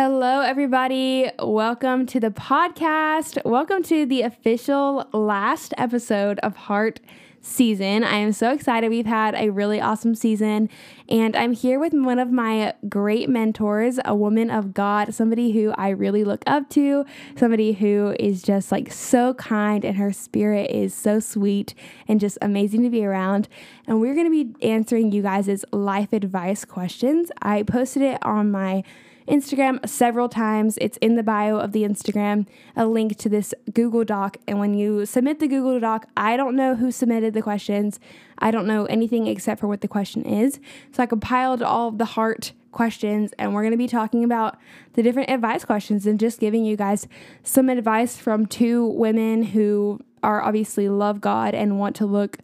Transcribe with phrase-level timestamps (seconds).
[0.00, 1.28] Hello, everybody.
[1.40, 3.44] Welcome to the podcast.
[3.44, 7.00] Welcome to the official last episode of Heart
[7.40, 8.04] Season.
[8.04, 8.90] I am so excited.
[8.90, 10.70] We've had a really awesome season,
[11.08, 15.72] and I'm here with one of my great mentors, a woman of God, somebody who
[15.72, 17.04] I really look up to,
[17.34, 21.74] somebody who is just like so kind, and her spirit is so sweet
[22.06, 23.48] and just amazing to be around.
[23.88, 27.32] And we're going to be answering you guys' life advice questions.
[27.42, 28.84] I posted it on my
[29.28, 30.78] Instagram several times.
[30.80, 34.38] It's in the bio of the Instagram, a link to this Google Doc.
[34.46, 38.00] And when you submit the Google Doc, I don't know who submitted the questions.
[38.38, 40.60] I don't know anything except for what the question is.
[40.92, 44.58] So I compiled all of the heart questions and we're going to be talking about
[44.92, 47.08] the different advice questions and just giving you guys
[47.42, 52.38] some advice from two women who are obviously love God and want to look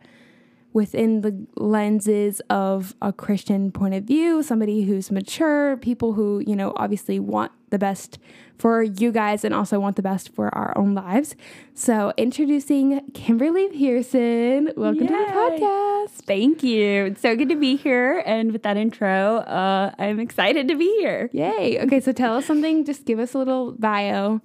[0.75, 6.57] within the lenses of a Christian point of view, somebody who's mature, people who, you
[6.57, 8.19] know, obviously want the best
[8.59, 11.37] for you guys and also want the best for our own lives.
[11.75, 14.73] So, introducing Kimberly Pearson.
[14.77, 15.07] Welcome Yay.
[15.07, 16.25] to the podcast.
[16.27, 17.07] Thank you.
[17.07, 18.23] It's so good to be here.
[18.27, 21.31] And with that intro, uh, I'm excited to be here.
[21.33, 21.81] Yay.
[21.83, 22.85] Okay, so tell us something.
[22.85, 24.41] Just give us a little bio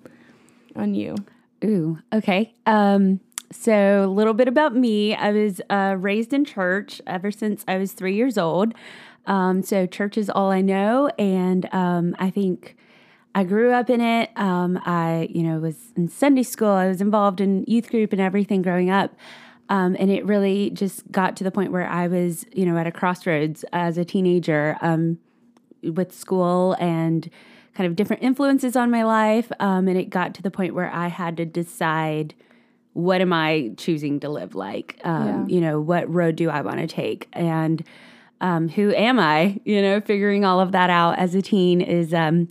[0.76, 1.16] on you.
[1.64, 2.54] Ooh, okay.
[2.66, 3.20] Um,
[3.52, 5.16] so, a little bit about me.
[5.16, 8.73] I was uh, raised in church ever since I was three years old.
[9.25, 11.09] Um, so, church is all I know.
[11.17, 12.75] And um, I think
[13.33, 14.30] I grew up in it.
[14.36, 18.22] Um, I, you know, was in Sunday school, I was involved in youth group and
[18.22, 19.16] everything growing up.
[19.70, 22.88] Um, and it really just got to the point where I was, you know, at
[22.88, 25.20] a crossroads as a teenager um,
[25.83, 27.30] with school and
[27.75, 29.52] kind of different influences on my life.
[29.59, 32.33] Um, and it got to the point where I had to decide
[33.00, 35.00] what am I choosing to live like?
[35.03, 35.55] Um, yeah.
[35.55, 37.27] You know, what road do I want to take?
[37.33, 37.83] And
[38.42, 39.60] um, who am I?
[39.65, 42.48] You know, figuring all of that out as a teen is um,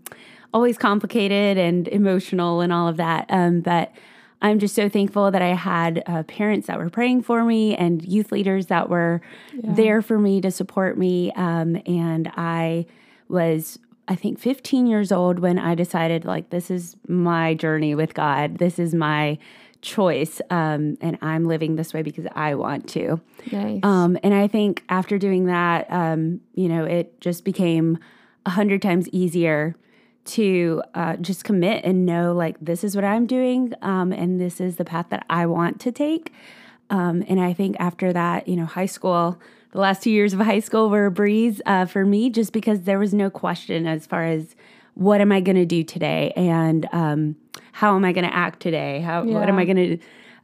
[0.52, 3.26] always complicated and emotional and all of that.
[3.28, 3.92] Um, but
[4.40, 8.04] I'm just so thankful that I had uh, parents that were praying for me and
[8.04, 9.20] youth leaders that were
[9.52, 9.72] yeah.
[9.74, 11.32] there for me to support me.
[11.32, 12.86] Um, and I
[13.28, 13.78] was
[14.10, 18.56] I think 15 years old when I decided like this is my journey with God.
[18.56, 19.38] This is my
[19.80, 23.20] choice um, and i'm living this way because i want to
[23.52, 23.80] nice.
[23.82, 27.98] um, and i think after doing that um, you know it just became
[28.44, 29.76] a hundred times easier
[30.24, 34.60] to uh, just commit and know like this is what i'm doing um, and this
[34.60, 36.32] is the path that i want to take
[36.90, 39.38] um, and i think after that you know high school
[39.72, 42.82] the last two years of high school were a breeze uh, for me just because
[42.82, 44.56] there was no question as far as
[44.98, 47.36] what am I going to do today and um,
[47.70, 49.00] how am I going to act today?
[49.00, 49.34] How yeah.
[49.34, 49.98] what am I going to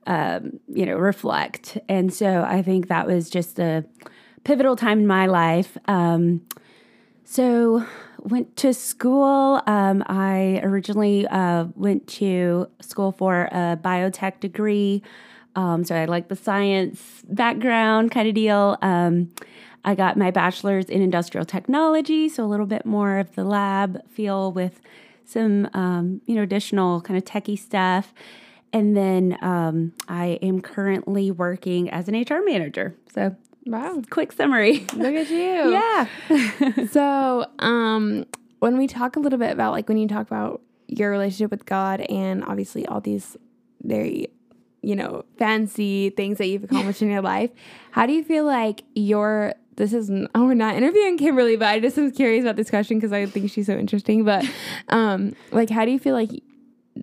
[0.06, 1.76] um, you know reflect?
[1.88, 3.84] And so I think that was just a
[4.44, 5.76] pivotal time in my life.
[5.88, 6.46] Um,
[7.24, 7.84] so
[8.20, 9.60] went to school.
[9.66, 15.02] Um, I originally uh, went to school for a biotech degree.
[15.56, 18.78] Um, so I like the science background kind of deal.
[19.84, 24.00] I got my bachelor's in industrial technology, so a little bit more of the lab
[24.10, 24.80] feel with
[25.24, 28.12] some, um, you know, additional kind of techie stuff.
[28.72, 32.96] And then um, I am currently working as an HR manager.
[33.12, 33.36] So,
[33.66, 34.86] wow, quick summary.
[34.94, 35.36] Look at you.
[35.70, 36.06] yeah.
[36.90, 38.26] so, um,
[38.58, 41.66] when we talk a little bit about like when you talk about your relationship with
[41.66, 43.36] God and obviously all these
[43.82, 44.28] very
[44.80, 47.50] you know fancy things that you've accomplished in your life
[47.90, 51.80] how do you feel like your this is oh we're not interviewing Kimberly, but I
[51.80, 54.24] just was curious about this question because I think she's so interesting.
[54.24, 54.44] But
[54.88, 56.30] um, like, how do you feel like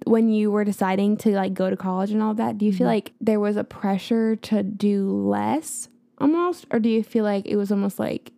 [0.06, 2.58] when you were deciding to like go to college and all that?
[2.58, 2.96] Do you feel mm-hmm.
[2.96, 5.90] like there was a pressure to do less
[6.20, 8.32] almost, or do you feel like it was almost like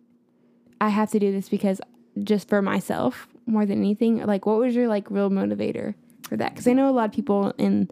[0.80, 1.80] I have to do this because
[2.22, 4.24] just for myself more than anything?
[4.24, 5.94] Like, what was your like real motivator
[6.28, 6.52] for that?
[6.52, 7.88] Because I know a lot of people in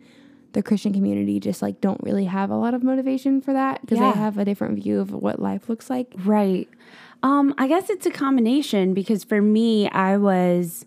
[0.52, 3.98] the Christian community just like don't really have a lot of motivation for that because
[3.98, 4.12] yeah.
[4.12, 6.12] they have a different view of what life looks like.
[6.24, 6.68] Right.
[7.22, 10.84] Um, I guess it's a combination because for me, I was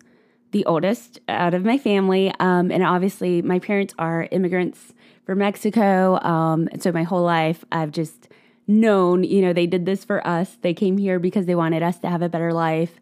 [0.52, 2.32] the oldest out of my family.
[2.40, 6.20] Um, and obviously, my parents are immigrants from Mexico.
[6.20, 8.28] Um, and so my whole life, I've just
[8.66, 10.58] known, you know, they did this for us.
[10.62, 13.00] They came here because they wanted us to have a better life.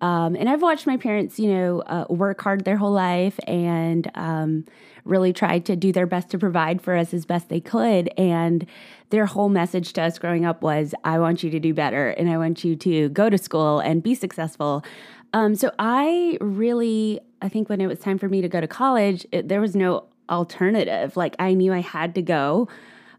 [0.00, 4.10] Um, and I've watched my parents, you know, uh, work hard their whole life and
[4.14, 4.64] um,
[5.04, 8.10] really tried to do their best to provide for us as best they could.
[8.18, 8.66] And
[9.10, 12.28] their whole message to us growing up was, I want you to do better and
[12.28, 14.84] I want you to go to school and be successful.
[15.32, 18.68] Um, so I really, I think when it was time for me to go to
[18.68, 21.16] college, it, there was no alternative.
[21.16, 22.68] Like I knew I had to go.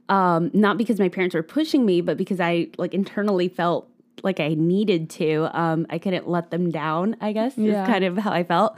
[0.09, 3.89] Um, not because my parents were pushing me, but because I like internally felt
[4.23, 5.49] like I needed to.
[5.53, 7.83] Um, I couldn't let them down, I guess, yeah.
[7.83, 8.77] is kind of how I felt.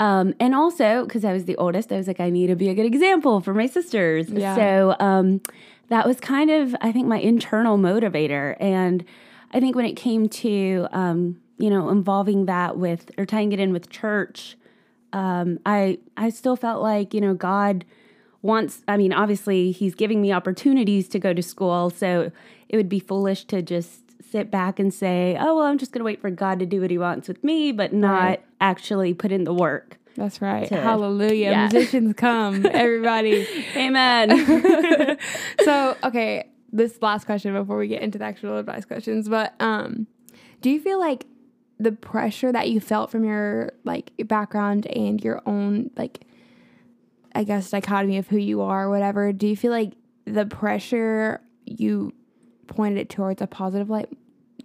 [0.00, 2.68] Um, and also because I was the oldest, I was like, I need to be
[2.68, 4.28] a good example for my sisters.
[4.28, 4.54] Yeah.
[4.54, 5.40] So um,
[5.88, 8.56] that was kind of, I think, my internal motivator.
[8.60, 9.04] And
[9.52, 13.58] I think when it came to, um, you know, involving that with or tying it
[13.58, 14.56] in with church,
[15.12, 17.84] um, I I still felt like you know God
[18.42, 18.82] wants.
[18.86, 22.30] I mean, obviously, He's giving me opportunities to go to school, so
[22.68, 26.00] it would be foolish to just sit back and say, "Oh, well, I'm just going
[26.00, 28.44] to wait for God to do what He wants with me," but not Right.
[28.60, 29.96] actually put in the work.
[30.16, 30.66] That's right.
[30.68, 31.50] To- Hallelujah.
[31.50, 31.68] yeah.
[31.70, 33.46] Musicians come, everybody.
[33.76, 35.16] Amen.
[35.64, 40.06] so, okay, this last question before we get into the actual advice questions, but um
[40.60, 41.24] do you feel like
[41.78, 46.22] the pressure that you felt from your like background and your own like
[47.34, 49.92] I guess dichotomy of who you are or whatever, do you feel like
[50.24, 52.12] the pressure you
[52.68, 54.08] pointed it towards a positive light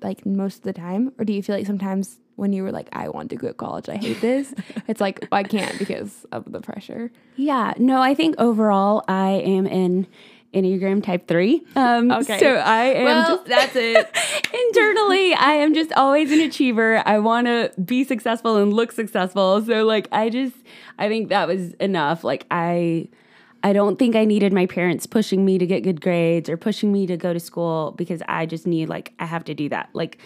[0.02, 2.90] like most of the time or do you feel like sometimes when you were like
[2.92, 4.54] I want to go to college, I hate this,
[4.88, 7.12] it's like I can't because of the pressure.
[7.36, 10.08] Yeah, no, I think overall I am in
[10.54, 11.64] Enneagram type three.
[11.76, 12.40] Um, Okay.
[12.40, 14.08] So I am Well, just, that's it.
[14.70, 17.02] internally, I am just always an achiever.
[17.08, 19.62] I want to be successful and look successful.
[19.64, 20.56] So like, I just,
[21.00, 22.24] I think that was enough.
[22.24, 23.10] Like I,
[23.64, 26.92] I don't think I needed my parents pushing me to get good grades or pushing
[26.92, 29.90] me to go to school because I just knew like I have to do that.
[29.94, 30.18] Like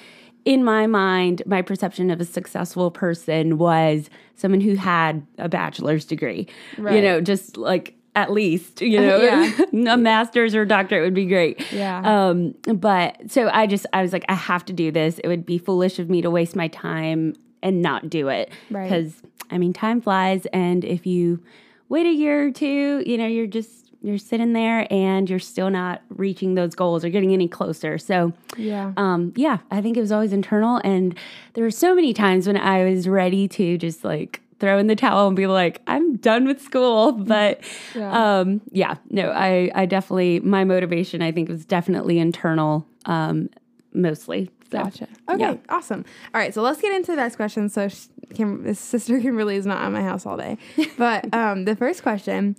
[0.44, 6.06] in my mind, my perception of a successful person was someone who had a bachelor's
[6.06, 6.48] degree.
[6.96, 9.52] You know, just like at least, you know, Yeah.
[9.94, 11.64] a master's or doctorate would be great.
[11.72, 12.02] Yeah.
[12.04, 15.20] Um, but so I just I was like, I have to do this.
[15.20, 18.50] It would be foolish of me to waste my time and not do it.
[18.72, 18.84] Right.
[18.90, 21.44] Because I mean, time flies, and if you
[21.90, 25.70] wait a year or two, you know, you're just you're sitting there and you're still
[25.72, 27.98] not reaching those goals or getting any closer.
[27.98, 28.94] So Yeah.
[28.96, 30.80] um, yeah, I think it was always internal.
[30.84, 31.18] And
[31.54, 34.96] there were so many times when I was ready to just like throw in the
[34.96, 37.12] towel and be like, I'm done with school.
[37.28, 37.62] But
[37.96, 38.40] Yeah.
[38.40, 43.50] um, yeah, no, I, I definitely, my motivation, I think, was definitely internal um,
[43.94, 44.52] mostly.
[44.72, 45.08] So, Gotcha.
[45.30, 45.56] Okay, yeah.
[45.70, 46.04] awesome.
[46.34, 47.70] All right, so let's get into the next question.
[47.70, 47.90] So,
[48.34, 50.58] Kim, this sister Kimberly is not at my house all day.
[50.98, 52.58] But um, the first question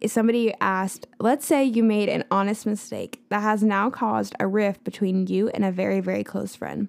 [0.00, 4.46] is somebody asked, let's say you made an honest mistake that has now caused a
[4.46, 6.88] rift between you and a very, very close friend.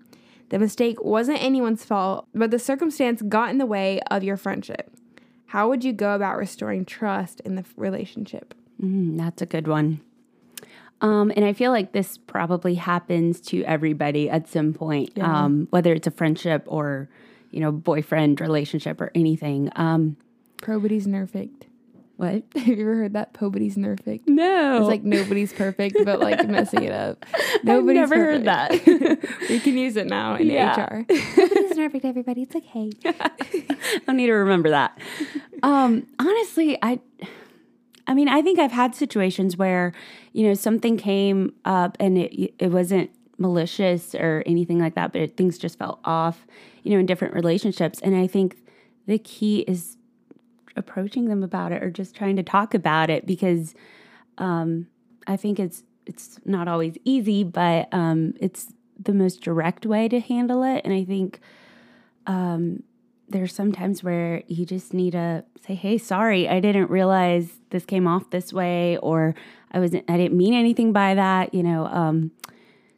[0.50, 4.91] The mistake wasn't anyone's fault, but the circumstance got in the way of your friendship.
[5.47, 8.53] How would you go about restoring trust in the relationship?
[8.81, 10.01] Mm, that's a good one.
[11.01, 15.43] Um, and I feel like this probably happens to everybody at some point, Yeah.
[15.45, 17.09] um, whether it's a friendship or,
[17.51, 19.71] you know, boyfriend relationship or anything.
[19.77, 20.17] Um,
[20.61, 21.67] Probity's perfect.
[22.17, 22.43] what?
[22.55, 23.31] Have you ever heard that?
[23.31, 24.27] Probity's perfect.
[24.27, 24.79] No.
[24.79, 27.25] It's like nobody's perfect, but like messing it up.
[27.33, 28.71] I've Nobody's never heard that.
[29.49, 30.75] we can use it now in Yeah.
[30.85, 31.05] HR.
[31.37, 32.41] Nobody's perfect, everybody.
[32.41, 32.91] It's okay.
[34.05, 34.99] I need to remember that.
[35.63, 36.99] Um, honestly, I
[38.09, 39.94] I mean, I think I've had situations where,
[40.33, 45.21] you know, something came up and it it wasn't malicious or anything like that, but
[45.21, 46.47] it, things just felt off,
[46.81, 48.00] you know, in different relationships.
[48.01, 48.57] And I think
[49.06, 49.95] the key is
[50.75, 53.75] approaching them about it or just trying to talk about it because
[54.39, 54.87] um,
[55.28, 60.19] I think it's it's not always easy, but um, it's the most direct way to
[60.19, 60.81] handle it.
[60.83, 61.39] And I think
[62.25, 62.81] um,
[63.30, 68.07] there's sometimes where you just need to say, "Hey, sorry, I didn't realize this came
[68.07, 69.36] off this way," or
[69.71, 71.86] "I wasn't, I didn't mean anything by that," you know.
[71.88, 72.31] Um,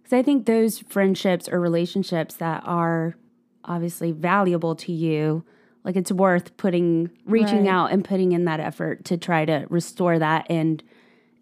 [0.01, 3.15] because I think those friendships or relationships that are
[3.65, 5.43] obviously valuable to you,
[5.83, 7.73] like it's worth putting, reaching Right.
[7.73, 10.81] out and putting in that effort to try to restore that and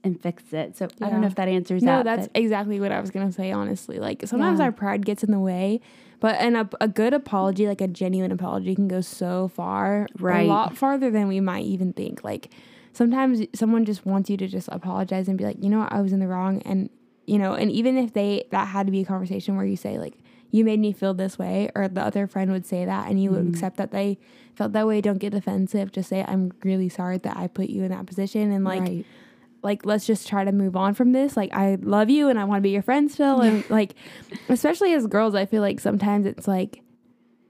[0.02, 0.78] and fix it.
[0.78, 2.06] So I don't know if that answers No, that.
[2.06, 3.52] No, that's but- exactly what I was gonna say.
[3.52, 4.66] Honestly, like sometimes Yeah.
[4.66, 5.82] our pride gets in the way,
[6.20, 10.46] but and a, a good apology, like a genuine apology, can go so far, Right.
[10.46, 12.24] A lot farther than we might even think.
[12.24, 12.50] Like
[12.94, 16.02] sometimes someone just wants you to just apologize and be like, you know what, I
[16.02, 16.90] was in the wrong, and
[17.26, 19.98] you know, and even if they that had to be a conversation where you say
[19.98, 20.16] like.
[20.52, 23.30] You made me feel this way, or the other friend would say that, and you
[23.30, 23.54] would mm-hmm.
[23.54, 24.18] accept that they
[24.56, 25.00] felt that way.
[25.00, 25.92] Don't get defensive.
[25.92, 29.06] Just say, "I'm really sorry that I put you in that position," and like, right.
[29.62, 31.38] Like let's just try to move on from this.
[31.38, 33.42] Like i love you and i want to be your friend still.
[33.42, 33.96] And like
[34.48, 36.82] especially as girls i feel like sometimes it's like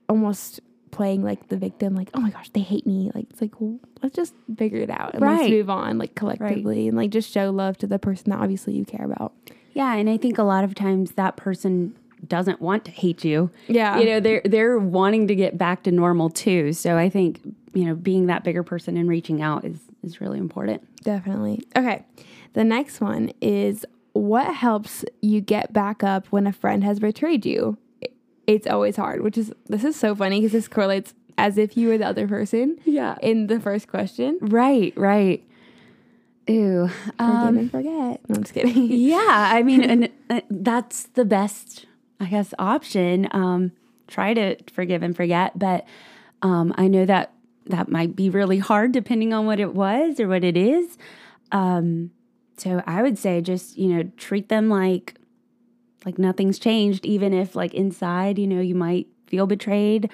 [0.07, 0.59] almost
[0.91, 3.11] playing like the victim like oh my gosh they hate me.
[3.13, 6.87] Like it's like well, let's just figure it out and let's move on like collectively
[6.87, 9.33] and like just show love to the person that obviously you care about.
[9.73, 11.95] Yeah, and I think a lot of times that person
[12.27, 13.49] doesn't want to hate you.
[13.67, 13.99] Yeah.
[13.99, 16.73] You know, they're they're wanting to get back to normal too.
[16.73, 17.39] So I think,
[17.73, 20.81] you know, being that bigger person and reaching out is is really important.
[21.03, 21.61] Definitely.
[21.75, 22.05] Okay.
[22.53, 27.45] The next one is what helps you get back up when a friend has betrayed
[27.45, 27.77] you?
[28.47, 31.87] It's always hard, which is this is so funny because this correlates as if you
[31.87, 33.17] were the other person Yeah.
[33.21, 34.39] in the first question.
[34.41, 35.43] Right, right.
[36.47, 36.87] Ew.
[36.87, 38.19] Forgive Um, and forget.
[38.27, 38.87] No, I'm just kidding.
[38.91, 41.85] yeah, I mean, and uh, that's the best,
[42.19, 43.27] I guess, option.
[43.31, 43.71] Um,
[44.07, 45.85] try to forgive and forget, but
[46.41, 47.31] um, I know that
[47.69, 50.97] that might be really hard depending on what it was or what it is.
[51.51, 52.11] Um,
[52.57, 55.15] so I would say just you know treat them like
[56.05, 60.09] like nothing's changed, even if like inside you know you might feel betrayed.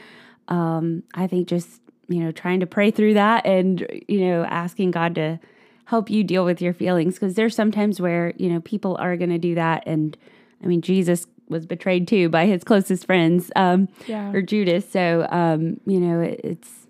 [0.48, 4.92] Um, I think just you know trying to pray through that and you know asking
[4.92, 5.40] God to
[5.86, 9.30] help you deal with your feelings because there's sometimes where you know people are going
[9.30, 10.18] to do that and
[10.64, 14.32] i mean jesus was betrayed too by his closest friends um Yeah.
[14.32, 16.85] or judas so um you know it, it's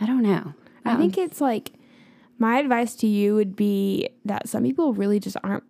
[0.00, 0.54] i don't know
[0.84, 1.72] I think um, it's like
[2.38, 5.62] my advice to you would be that some people really just aren't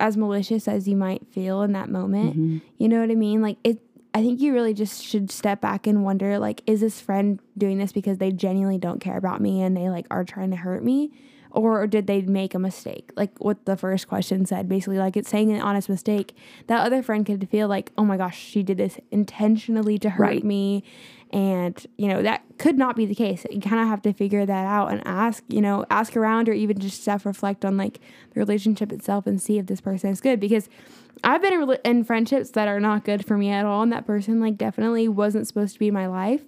[0.00, 2.32] as malicious as you might feel in that moment.
[2.32, 2.58] Mm-hmm.
[2.78, 3.40] You know what I mean?
[3.42, 3.78] Like it
[4.12, 7.78] I think you really just should step back and wonder like is this friend doing
[7.78, 10.82] this because they genuinely don't care about me and they like are trying to hurt
[10.82, 11.12] me
[11.52, 13.12] or did they make a mistake?
[13.16, 16.36] Like what the first question said basically like it's saying an honest mistake.
[16.66, 20.20] That other friend could feel like, "Oh my gosh, she did this intentionally to hurt
[20.22, 20.44] Right.
[20.44, 20.82] me."
[21.36, 23.44] And, you know, that could not be the case.
[23.50, 26.54] You kind of have to figure that out and ask, you know, ask around or
[26.54, 28.00] even just self reflect on like
[28.32, 30.40] the relationship itself and see if this person is good.
[30.40, 30.70] Because
[31.22, 33.82] I've been in, in friendships that are not good for me at all.
[33.82, 36.40] And that person, like, definitely wasn't supposed to be my life.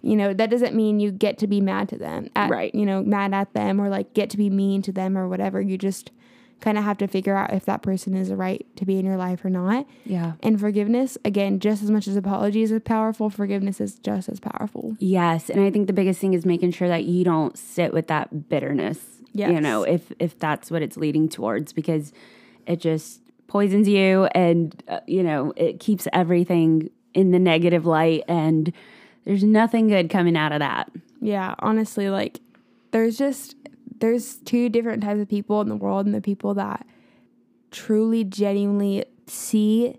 [0.00, 2.74] You know, that doesn't mean you get to be mad to them, at, Right.
[2.74, 5.60] You know, mad at them or like get to be mean to them or whatever.
[5.60, 6.12] You just
[6.60, 9.16] kind of have to figure out if that person is right to be in your
[9.16, 9.86] life or not.
[10.04, 14.40] yeah And forgiveness, again, just as much as apologies is powerful, forgiveness is just as
[14.40, 14.96] powerful.
[14.98, 18.06] yes and i think the biggest thing is making sure that you don't sit with
[18.08, 18.98] that bitterness
[19.32, 22.12] you know if if that's what it's leading towards because
[22.66, 28.22] it just poisons you and uh, you know it keeps everything in the negative light
[28.28, 28.72] and
[29.24, 30.90] there's nothing good coming out of that
[31.20, 32.40] Yeah, honestly, like
[32.92, 33.54] there's just
[34.00, 36.86] there's two different types of people in the world and the people that
[37.70, 39.96] truly genuinely see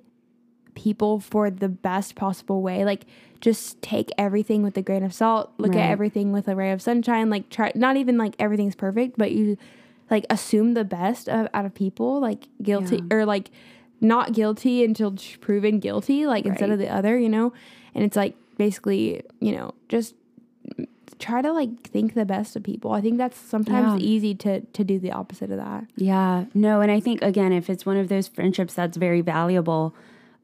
[0.75, 2.83] people for the best possible way.
[2.83, 3.05] Like
[3.39, 5.81] just take everything with a grain of salt, look Right.
[5.81, 9.31] at everything with a ray of sunshine, like try not even like everything's perfect, but
[9.31, 9.57] you
[10.09, 13.49] like assume the best of, out of people, like guilty or like
[14.01, 17.53] not guilty until proven guilty, like instead of the other, you know?
[17.95, 20.15] And it's like basically, you know, just
[21.21, 22.91] try to like think the best of people.
[22.91, 23.99] I think that's sometimes Yeah.
[23.99, 25.85] easy to to do the opposite of that.
[25.95, 29.95] Yeah, no, and I think again, if it's one of those friendships that's very valuable,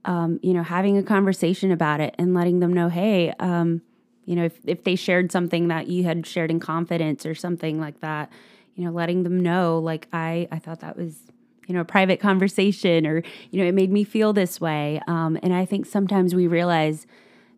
[0.05, 3.81] um, you know, having a conversation about it and letting them know, hey, um,
[4.25, 7.79] you know, if if they shared something that you had shared in confidence or something
[7.79, 8.29] like that,
[8.75, 11.19] you know, letting them know, like I I thought that was
[11.67, 15.37] you know a private conversation or you know it made me feel this way, um,
[15.41, 17.07] and I think sometimes we realize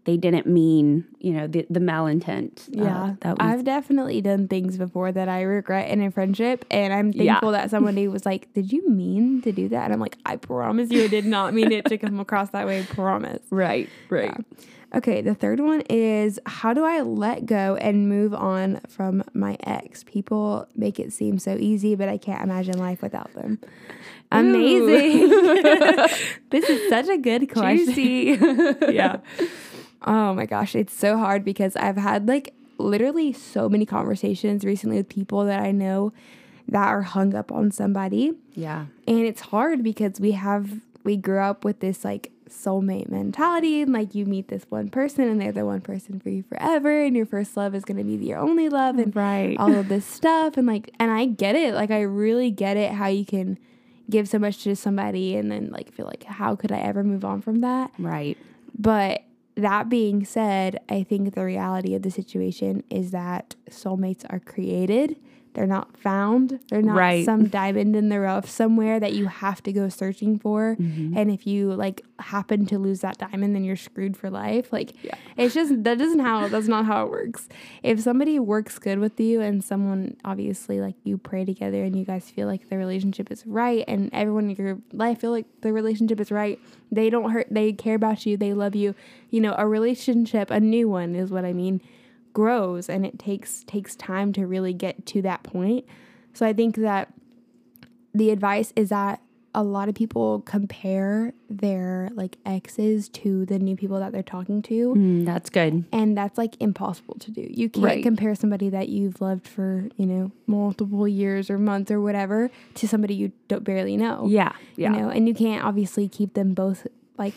[0.09, 2.67] they didn't mean you know the the malintent.
[2.69, 6.65] uh, Yeah, that was I've definitely done things before that I regret in a friendship,
[6.71, 7.33] and I'm Yeah.
[7.33, 10.37] thankful that somebody was like, "Did you mean to do that?" And I'm like, "I
[10.37, 12.83] promise you, I did not mean it to come across that way.
[12.89, 14.35] Promise." right, right.
[14.95, 19.55] Okay, the third one is how do I let go and move on from my
[19.63, 20.03] ex?
[20.03, 23.59] People make it seem so easy, but I can't imagine life without them.
[24.31, 25.29] Amazing.
[26.49, 28.79] this is such a good question.
[28.91, 29.17] Yeah.
[30.05, 34.97] Oh my gosh, it's so hard because I've had like literally so many conversations recently
[34.97, 36.13] with people that I know
[36.67, 38.33] that are hung up on somebody.
[38.53, 38.85] yeah.
[39.07, 43.93] And it's hard because we have we grew up with this like soulmate mentality and
[43.93, 47.15] like you meet this one person and they're the one person for you forever and
[47.15, 49.55] your first love is going to be your only love and Right.
[49.59, 52.91] all of this stuff and like and I get it like I really get it
[52.93, 53.57] how you can
[54.09, 57.23] give so much to somebody and then like feel like how could I ever move
[57.23, 58.37] on from that Right.
[58.77, 59.23] but
[59.59, 65.17] that being said, I think the reality of the situation is that soulmates are created.
[65.53, 66.59] They're not found.
[66.69, 67.25] They're not Right.
[67.25, 70.75] some diamond in the rough somewhere that you have to go searching for.
[70.79, 71.17] Mm-hmm.
[71.17, 74.71] And if you like happen to lose that diamond, then you're screwed for life.
[74.71, 74.93] Like
[75.37, 77.49] it's just that doesn't how that's not how it works.
[77.83, 82.05] If somebody works good with you and someone obviously like you pray together and you
[82.05, 85.73] guys feel like the relationship is right and everyone in your life feel like the
[85.73, 86.59] relationship is right,
[86.91, 88.93] they don't hurt they care about you, they love you.
[89.29, 91.81] You know, a relationship, a new one is what I mean,
[92.39, 95.83] grows and it takes takes time to really get to that point.
[96.33, 97.11] So I think that
[98.13, 99.21] the advice is that
[99.55, 104.61] a lot of people compare their like exes to the new people that they're talking
[104.61, 105.83] to Mm, that's good.
[105.91, 107.45] and that's like impossible to do.
[107.49, 108.03] You can't Right.
[108.03, 112.87] compare somebody that you've loved for, you know, multiple years or months or whatever to
[112.87, 114.27] somebody you don't barely know.
[114.29, 114.51] Yeah.
[114.75, 114.93] Yeah.
[114.93, 116.85] You know, and you can't obviously keep them both
[117.19, 117.35] like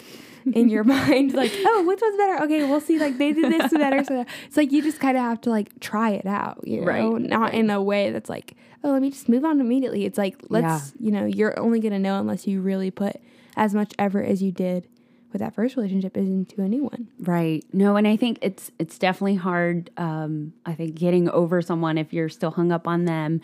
[0.54, 2.42] in your mind, like, oh, which one's better?
[2.44, 2.98] Okay, we'll see.
[2.98, 4.02] Like they did this better.
[4.04, 6.86] So it's like you just kind of have to like try it out, you know,
[6.86, 10.04] Right, not in a way that's like, oh, let me just move on immediately.
[10.04, 11.06] It's like let's, Yeah.
[11.06, 13.16] you know, you're only gonna know unless you really put
[13.56, 14.88] as much effort as you did
[15.32, 17.08] with that first relationship into a new one.
[17.20, 17.64] Right.
[17.72, 19.90] No, and I think it's it's definitely hard.
[19.96, 23.40] Um, I think getting over someone if you're still hung up on them.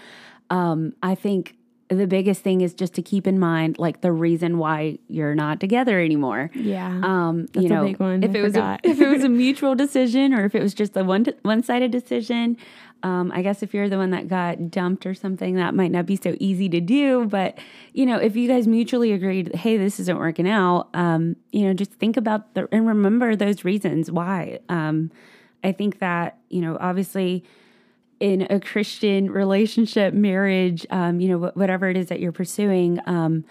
[0.50, 1.57] Um, I think
[1.88, 5.59] the biggest thing is just to keep in mind like the reason why you're not
[5.59, 6.50] together anymore.
[6.54, 7.00] Yeah.
[7.02, 8.23] Um, That's you a know, big one.
[8.23, 10.75] if I it was a, if it was a mutual decision or if it was
[10.75, 12.59] just a one one sided decision,
[13.02, 16.04] um, I guess if you're the one that got dumped or something, that might not
[16.04, 17.25] be so easy to do.
[17.26, 17.59] But
[17.95, 21.73] you know, if you guys mutually agreed, hey, this isn't working out, um, you know,
[21.73, 24.59] just think about the and remember those reasons why.
[24.68, 25.11] Um,
[25.64, 27.45] I think that you know, obviously
[28.21, 33.45] in a Christian relationship, marriage, um, you know, whatever it is that you're pursuing, um,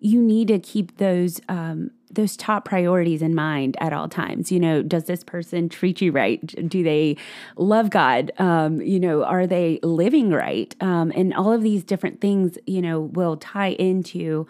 [0.00, 4.52] you need to keep those um, those top priorities in mind at all times.
[4.52, 6.40] You know, does this person treat you right?
[6.68, 7.16] Do they
[7.56, 8.30] love God?
[8.38, 10.74] Um, you know, are they living right?
[10.80, 14.46] Um, and all of these different things, you know, will tie into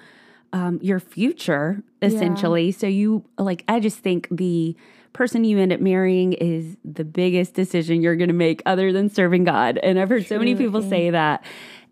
[0.53, 2.71] um, your future essentially.
[2.71, 4.77] So you like, I just think the
[5.15, 9.09] person you end up marrying is the biggest decision you're going to make other than
[9.09, 9.79] serving God.
[9.79, 11.43] And I've heard so many people say that.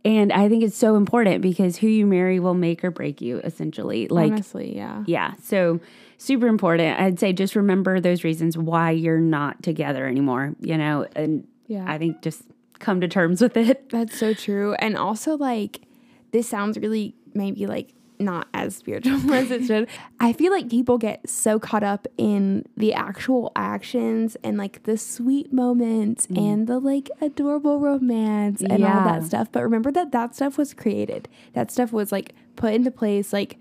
[0.05, 3.39] And I think it's so important because who you marry will make or break you
[3.39, 4.09] essentially.
[4.09, 5.05] Like, Honestly, yeah.
[5.07, 5.35] yeah.
[5.41, 5.81] So
[6.19, 7.01] super important.
[7.01, 11.85] I'd say just remember those reasons why you're not together anymore, you know, and Yeah.
[11.87, 12.43] I think just
[12.81, 13.89] come to terms with it.
[13.91, 14.75] That's so true.
[14.75, 15.83] And also, like,
[16.33, 19.89] this sounds really maybe like not as spiritual as it should.
[20.21, 24.97] I feel like people get so caught up in the actual actions and like the
[24.97, 26.39] sweet moments mm.
[26.39, 29.51] and the like adorable romance and all that stuff.
[29.53, 33.33] But remember that that stuff was created, that stuff was like put into place.
[33.33, 33.59] Like,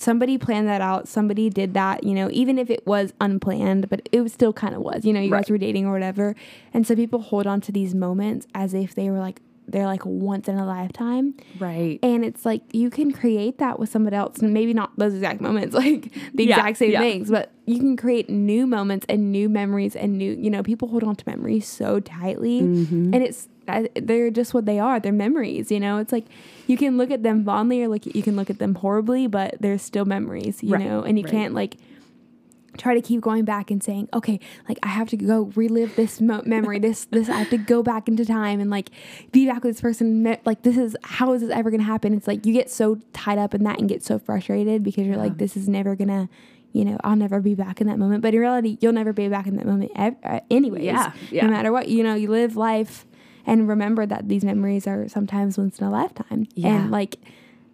[0.00, 4.08] somebody planned that out somebody did that you know even if it was unplanned but
[4.12, 5.42] it was still kind of was you know you Right.
[5.42, 6.36] guys were dating or whatever
[6.72, 10.04] and so people hold on to these moments as if they were like they're like
[10.04, 11.98] once in a lifetime Right.
[12.02, 15.40] and it's like you can create that with somebody else and maybe not those exact
[15.40, 17.00] moments like the Yeah, exact same yeah.
[17.00, 20.88] things but you can create new moments and new memories and new you know people
[20.88, 23.14] hold on to memories so tightly Mm-hmm.
[23.14, 23.48] and it's
[23.94, 26.24] they're just what they are they're memories you know it's like
[26.66, 29.56] you can look at them fondly or look you can look at them horribly but
[29.60, 31.30] they're still memories you Right, know and you right.
[31.30, 31.76] can't like
[32.78, 34.38] try to keep going back and saying okay
[34.68, 37.82] like i have to go relive this mo- memory this this i have to go
[37.82, 38.88] back into time and like
[39.32, 42.26] be back with this person like this is how is this ever gonna happen it's
[42.28, 45.36] like you get so tied up in that and get so frustrated because you're like
[45.38, 46.28] this is never gonna
[46.72, 49.26] you know i'll never be back in that moment but in reality you'll never be
[49.28, 51.44] back in that moment ev- uh, anyways Yeah, yeah.
[51.46, 53.06] no matter what you know you live life
[53.46, 56.68] and remember that these memories are sometimes once in a lifetime Yeah.
[56.82, 57.16] and like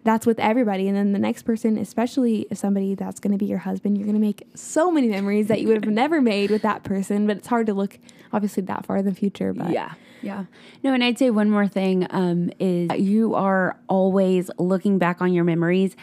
[0.05, 0.87] that's with everybody.
[0.87, 4.05] And then the next person, especially if somebody that's going to be your husband, you're
[4.05, 7.27] going to make so many memories that you would have never made with that person.
[7.27, 7.97] But it's hard to look,
[8.31, 9.51] obviously, that far in the future.
[9.51, 9.93] But Yeah.
[10.21, 10.45] Yeah.
[10.83, 15.33] No, and I'd say one more thing um, is you are always looking back on
[15.33, 15.95] your memories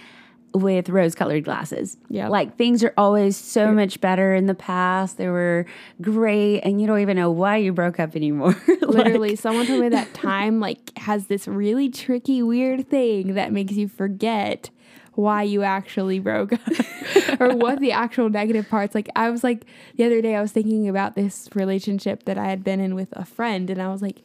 [0.55, 1.97] with rose colored glasses.
[2.09, 2.29] Yeah.
[2.29, 5.17] Like things are always so much better in the past.
[5.17, 5.67] They were
[6.01, 8.55] great and you don't even know why you broke up anymore.
[8.93, 13.51] Like, literally, someone told me that time like has this really tricky, weird thing that
[13.53, 14.69] makes you forget
[15.15, 16.61] why you actually broke up
[17.41, 20.53] or what the actual negative parts like i was like the other day i was
[20.53, 24.01] thinking about this relationship that i had been in with a friend and i was
[24.01, 24.23] like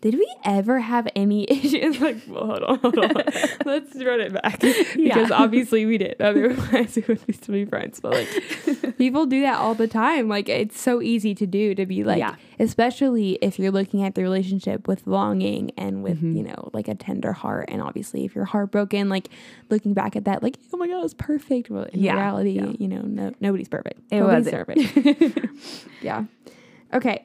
[0.00, 2.00] did we ever have any issues?
[2.00, 3.12] Like well, hold on hold on.
[3.64, 4.60] Let's run it back.
[4.60, 8.00] Because obviously we did otherwise we would still be friends.
[8.00, 10.28] But like people do that all the time.
[10.28, 12.36] Like it's so easy to do to be like Yeah.
[12.58, 16.36] especially if you're looking at the relationship with longing and with mm-hmm.
[16.36, 17.66] you know like a tender heart.
[17.68, 19.28] And obviously if you're heartbroken like
[19.70, 21.70] looking back at that like oh my god it was perfect.
[21.70, 22.72] Well in Yeah, reality yeah.
[22.78, 24.00] you know no nobody's perfect.
[24.10, 24.66] It nobody's wasn't.
[24.66, 25.48] perfect.
[26.02, 26.24] Yeah.
[26.92, 27.24] Okay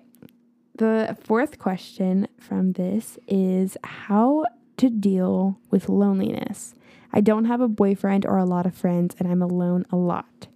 [0.76, 4.46] the fourth question from this is how
[4.78, 6.74] to deal with loneliness
[7.12, 10.48] i don't have a boyfriend or a lot of friends and i'm alone a lot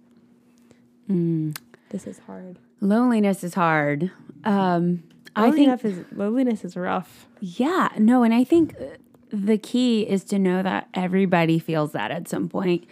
[1.90, 4.10] this is hard loneliness is hard.
[4.44, 5.02] Um,
[5.36, 8.84] I think loneliness is loneliness is rough Yeah, no, and I think uh,
[9.30, 12.84] the key is to know that everybody feels that at some point.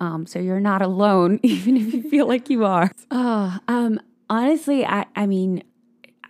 [0.00, 2.90] Um, so you're not alone, even if you feel like you are.
[3.10, 5.62] Oh, um, honestly, I, I mean,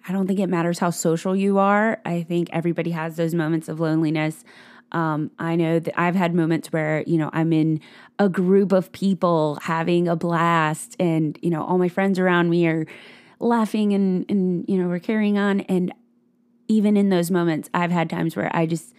[0.09, 2.01] I don't think it matters how social you are.
[2.05, 4.45] I think everybody has those moments of loneliness.
[4.91, 7.81] Um, I know that I've had moments where, you know, I'm in
[8.19, 12.67] a group of people having a blast and, you know, all my friends around me
[12.67, 12.87] are
[13.39, 15.61] laughing and, and, you know, we're carrying on.
[15.61, 15.95] And
[16.69, 18.93] even in those moments, I've had times where I just,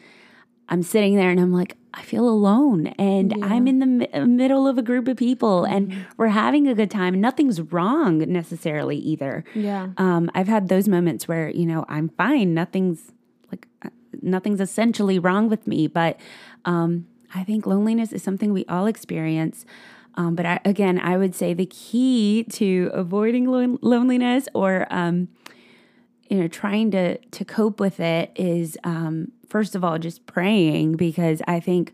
[0.70, 3.46] I'm sitting there and I'm like, I feel alone and Yeah.
[3.46, 6.02] I'm in the mi- uh, middle of a group of people and Mm-hmm.
[6.18, 7.22] we're having a good time.
[7.22, 9.44] Nothing's wrong necessarily either.
[9.54, 9.90] Yeah.
[9.98, 12.54] Um, I've had those moments where, you know, I'm fine.
[12.54, 13.12] Nothing's
[13.52, 13.90] like, uh,
[14.22, 15.88] nothing's essentially wrong with me.
[15.88, 16.20] But
[16.66, 19.66] um, I think loneliness is something we all experience.
[20.16, 25.28] Um, but I, again, I would say the key to avoiding lon- loneliness or, um,
[26.30, 30.94] you know, trying to to cope with it is um, first of all just praying
[30.96, 31.94] because I think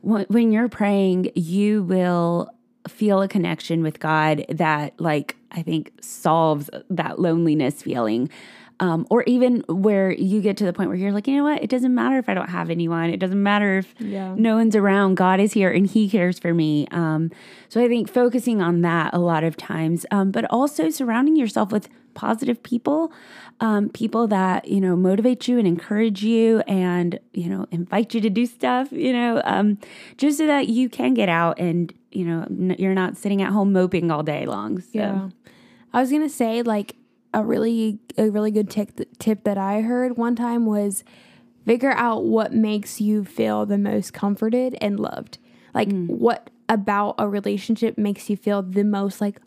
[0.00, 2.50] when, when you're praying, you will
[2.88, 8.28] feel a connection with God that, like, I think solves that loneliness feeling.
[8.80, 11.62] Um, or even where you get to the point where you're like, you know what?
[11.62, 13.08] It doesn't matter if I don't have anyone.
[13.08, 14.34] It doesn't matter if Yeah.
[14.36, 15.14] no one's around.
[15.14, 16.86] God is here and He cares for me.
[16.90, 17.30] Um,
[17.68, 21.70] so I think focusing on that a lot of times, um, but also surrounding yourself
[21.70, 23.12] with positive people,
[23.60, 28.20] um, people that you know motivate you and encourage you, and you know invite you
[28.20, 28.92] to do stuff.
[28.92, 29.78] You know, um,
[30.16, 33.50] just so that you can get out and you know n- you're not sitting at
[33.52, 34.80] home moping all day long.
[34.80, 34.88] So.
[34.92, 35.28] Yeah.
[35.94, 36.96] I was gonna say like
[37.32, 41.04] a really a really good tip tip that I heard one time was
[41.64, 45.38] figure out what makes you feel the most comforted and loved.
[45.72, 49.40] Like what about a relationship makes you feel the most like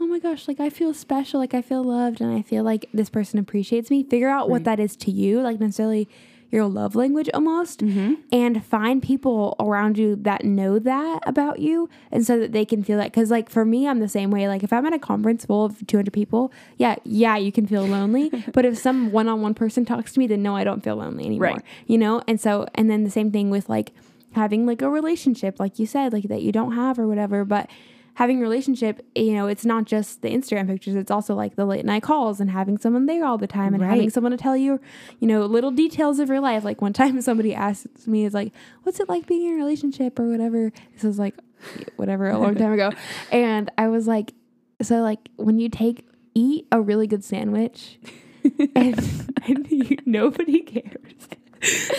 [0.00, 2.86] oh my gosh, like I feel special, like I feel loved and I feel like
[2.94, 4.02] this person appreciates me.
[4.02, 6.08] Figure out what that is to you, like necessarily
[6.50, 8.14] your love language almost mm-hmm.
[8.32, 12.82] and find people around you that know that about you and so that they can
[12.82, 13.04] feel that.
[13.12, 14.48] Because like for me i'm the same way.
[14.48, 17.86] Like if i'm at a conference full of 200 people yeah yeah you can feel
[17.86, 21.24] lonely but if some one-on-one person talks to me then no i don't feel lonely
[21.24, 21.62] anymore Right.
[21.86, 22.22] you know?
[22.26, 23.92] And so and then the same thing with like
[24.32, 27.70] having like a relationship like you said like that you don't have or whatever but
[28.20, 31.64] having a relationship you know it's not just the instagram pictures it's also like the
[31.64, 34.54] late night calls and having someone there all the time and having someone to tell
[34.54, 34.78] you
[35.20, 38.52] you know little details of your life like one time somebody asked me is like
[38.82, 41.34] what's it like being in a relationship or whatever this was like
[41.96, 42.90] whatever a long time ago
[43.32, 44.34] and i was like
[44.82, 47.98] so like when you take eat a really good sandwich
[48.76, 48.98] and,
[49.46, 51.28] and you, nobody cares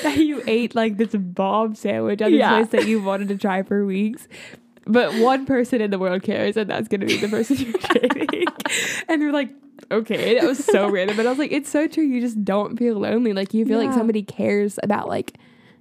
[0.04, 2.58] that you ate like this bomb sandwich at this Yeah.
[2.60, 4.28] place that you wanted to try for weeks.
[4.88, 7.74] But one person in the world cares, and that's gonna be the person you're
[8.10, 8.48] dating.
[9.08, 9.52] and they're like,
[9.92, 11.18] okay, that was so random.
[11.18, 12.04] But I was like, it's so true.
[12.04, 13.34] You just don't feel lonely.
[13.34, 15.38] Like you feel like somebody cares about like,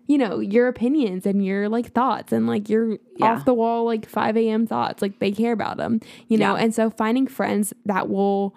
[0.06, 3.32] you know, your opinions and your like thoughts and like your Yeah.
[3.32, 4.66] off the wall like 5 a.m.
[4.66, 5.00] thoughts.
[5.00, 6.54] Like they care about them, you know.
[6.56, 6.62] Yeah.
[6.64, 8.54] And so finding friends that will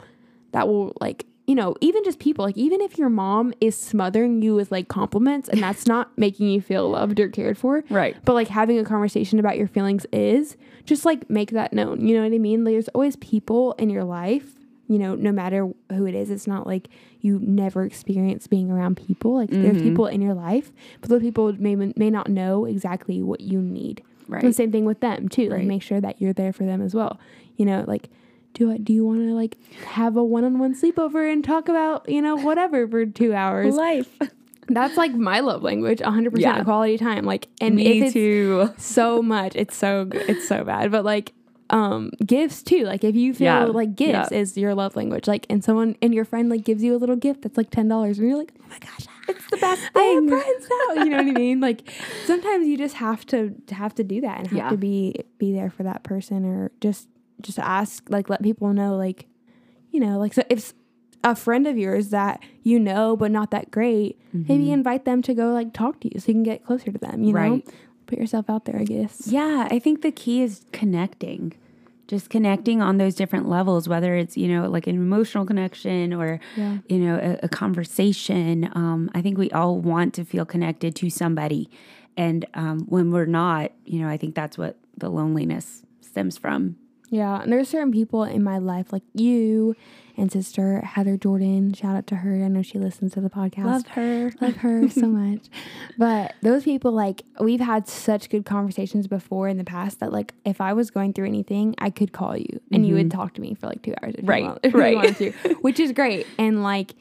[0.51, 4.41] that will like you know even just people like even if your mom is smothering
[4.41, 8.15] you with like compliments and that's not making you feel loved or cared for Right.
[8.25, 12.15] but like having a conversation about your feelings is just like make that known you
[12.15, 14.53] know what i mean Like, there's always people in your life
[14.87, 16.87] you know no matter who it is it's not like
[17.19, 19.83] you never experience being around people like there's Mm-hmm.
[19.87, 24.01] people in your life but those people may may not know exactly what you need
[24.29, 24.41] Right.
[24.41, 26.95] the same thing with them too like make sure that you're there for them as
[26.95, 27.19] well
[27.57, 28.09] you know like
[28.53, 32.21] do I, do you want to like have a one-on-one sleepover and talk about you
[32.21, 34.07] know whatever for two hours Life.
[34.67, 36.63] that's like my love language 100% Yeah.
[36.63, 38.69] quality time like and Me it's too.
[38.77, 41.33] so much it's so it's so bad but like
[41.69, 43.63] um gifts too like if you feel Yeah.
[43.65, 44.37] like gifts Yeah.
[44.37, 47.15] is your love language like and someone and your friend like gives you a little
[47.15, 50.23] gift that's like $10 and you're like oh my gosh It's the best I have
[50.25, 50.27] thing.
[50.29, 51.03] friends now.
[51.03, 51.61] You know what I mean?
[51.61, 51.89] Like
[52.25, 54.69] sometimes you just have to, to have to do that and have Yeah.
[54.71, 57.07] to be be there for that person or just
[57.43, 59.27] just ask like let people know like
[59.91, 60.73] you know like so if
[61.23, 65.33] a friend of yours that you know but not that great maybe invite them to
[65.33, 67.61] go like talk to you so you can get closer to them you know
[68.07, 71.53] put yourself out there I guess Yeah, I think the key is connecting.
[72.09, 76.41] Just connecting on those different levels, whether it's, you know, like an emotional connection or,
[76.57, 76.79] Yeah.
[76.89, 78.69] you know, a, a conversation.
[78.75, 81.69] Um, I think we all want to feel connected to somebody.
[82.17, 86.75] And um, when we're not, you know, I think that's what the loneliness stems from.
[87.13, 89.75] Yeah, and there's certain people in my life like you
[90.17, 91.71] and sister Heather Jordan.
[91.71, 92.43] Shout out to her.
[92.43, 93.65] I know she listens to the podcast.
[93.65, 94.31] Love her.
[94.41, 95.45] love her so much.
[95.95, 100.33] But those people, like, we've had such good conversations before in the past that, like,
[100.43, 103.19] if I was going through anything, I could call you and you would mm-hmm.
[103.19, 104.15] talk to me for like two hours.
[104.17, 104.95] If Right, You want, if you right.
[104.95, 106.25] wanted to, which is great.
[106.39, 106.95] And like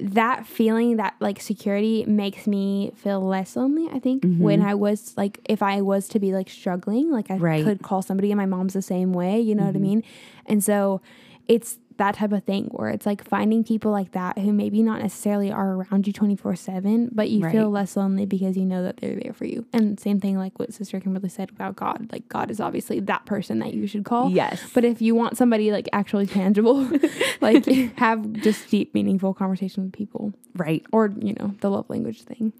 [0.00, 3.88] that feeling, that like security makes me feel less lonely.
[3.92, 4.42] I think mm-hmm.
[4.42, 7.64] when I was like, if I was to be like struggling, like I Right.
[7.64, 9.40] could call somebody, and my mom's the same way.
[9.40, 9.82] You know what I mm-hmm.
[9.82, 10.02] mean?
[10.46, 11.00] And so
[11.48, 15.02] it's that type of thing where it's like finding people like that who maybe not
[15.02, 18.96] necessarily are around you 24 7 but you feel less lonely because you know that
[18.98, 19.66] they're there for you.
[19.72, 23.26] And same thing like what sister kimberly said about god like god is obviously that
[23.26, 24.30] person that you should call.
[24.30, 24.62] Yes.
[24.72, 26.88] but if you want somebody like actually tangible
[27.40, 27.66] like
[27.98, 30.84] have just deep meaningful conversation with people Right.
[30.92, 32.52] or you know the love language thing.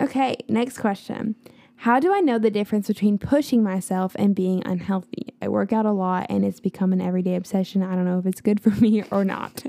[0.00, 1.34] Okay next question
[1.76, 5.34] How do I know the difference between pushing myself and being unhealthy?
[5.42, 7.82] I work out a lot and it's become an everyday obsession.
[7.82, 9.64] I don't know if it's good for me or not.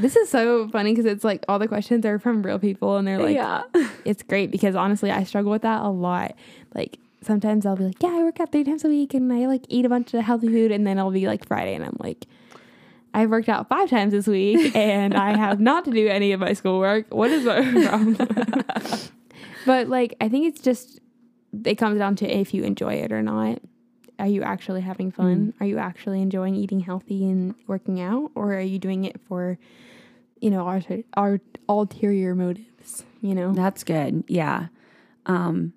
[0.00, 3.06] this is so funny because it's like all the questions are from real people and
[3.06, 3.62] they're like, yeah.
[4.04, 6.34] it's great because honestly, I struggle with that a lot.
[6.74, 9.46] Like sometimes I'll be like, yeah, I work out three times a week and I
[9.46, 10.70] like eat a bunch of healthy food.
[10.70, 12.26] And then I'll be like Friday and I'm like,
[13.14, 16.40] I've worked out five times this week and I have not to do any of
[16.40, 17.12] my schoolwork.
[17.12, 18.16] What is my problem?
[19.66, 21.00] but like, I think it's just,
[21.64, 23.60] it comes down to if you enjoy it or not.
[24.18, 25.52] Are you actually having fun?
[25.58, 28.30] Are you actually enjoying eating healthy and working out?
[28.34, 29.58] Or are you doing it for,
[30.40, 30.80] you know, our,
[31.16, 33.52] our ulterior motives, you know?
[33.52, 34.22] That's good.
[34.28, 34.66] Yeah.
[35.26, 35.72] Um,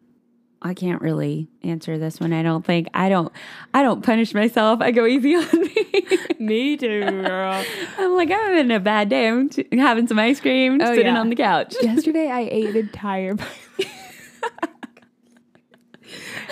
[0.62, 2.34] I can't really answer this one.
[2.34, 3.32] I don't think I don't
[3.74, 4.82] I don't punish myself.
[4.82, 6.08] I go easy on me.
[6.40, 7.64] Me too, girl.
[8.00, 9.28] I'm like I'm having a bad day.
[9.28, 11.20] I'm t- having some ice cream, Oh, sitting yeah.
[11.20, 11.76] on the couch.
[11.82, 13.36] Yesterday I ate an entire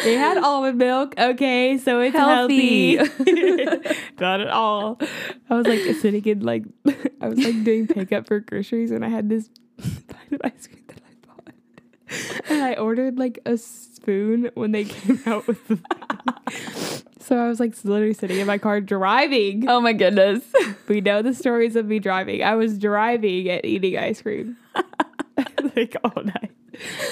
[0.04, 1.16] They had almond milk.
[1.18, 2.98] Okay, so it's healthy.
[2.98, 3.26] Healthy.
[4.20, 5.00] Not at all.
[5.50, 6.64] I was like sitting in like
[7.22, 10.84] I was like doing pickup for groceries and I had this pint of ice cream
[10.88, 12.50] that I bought.
[12.50, 17.04] And I ordered like a spoon when they came out with the thing.
[17.20, 19.70] So I was like literally sitting in my car driving.
[19.70, 20.44] Oh my goodness.
[20.90, 22.44] We know the stories of me driving.
[22.44, 24.58] I was driving and eating ice cream
[25.76, 26.52] like all night.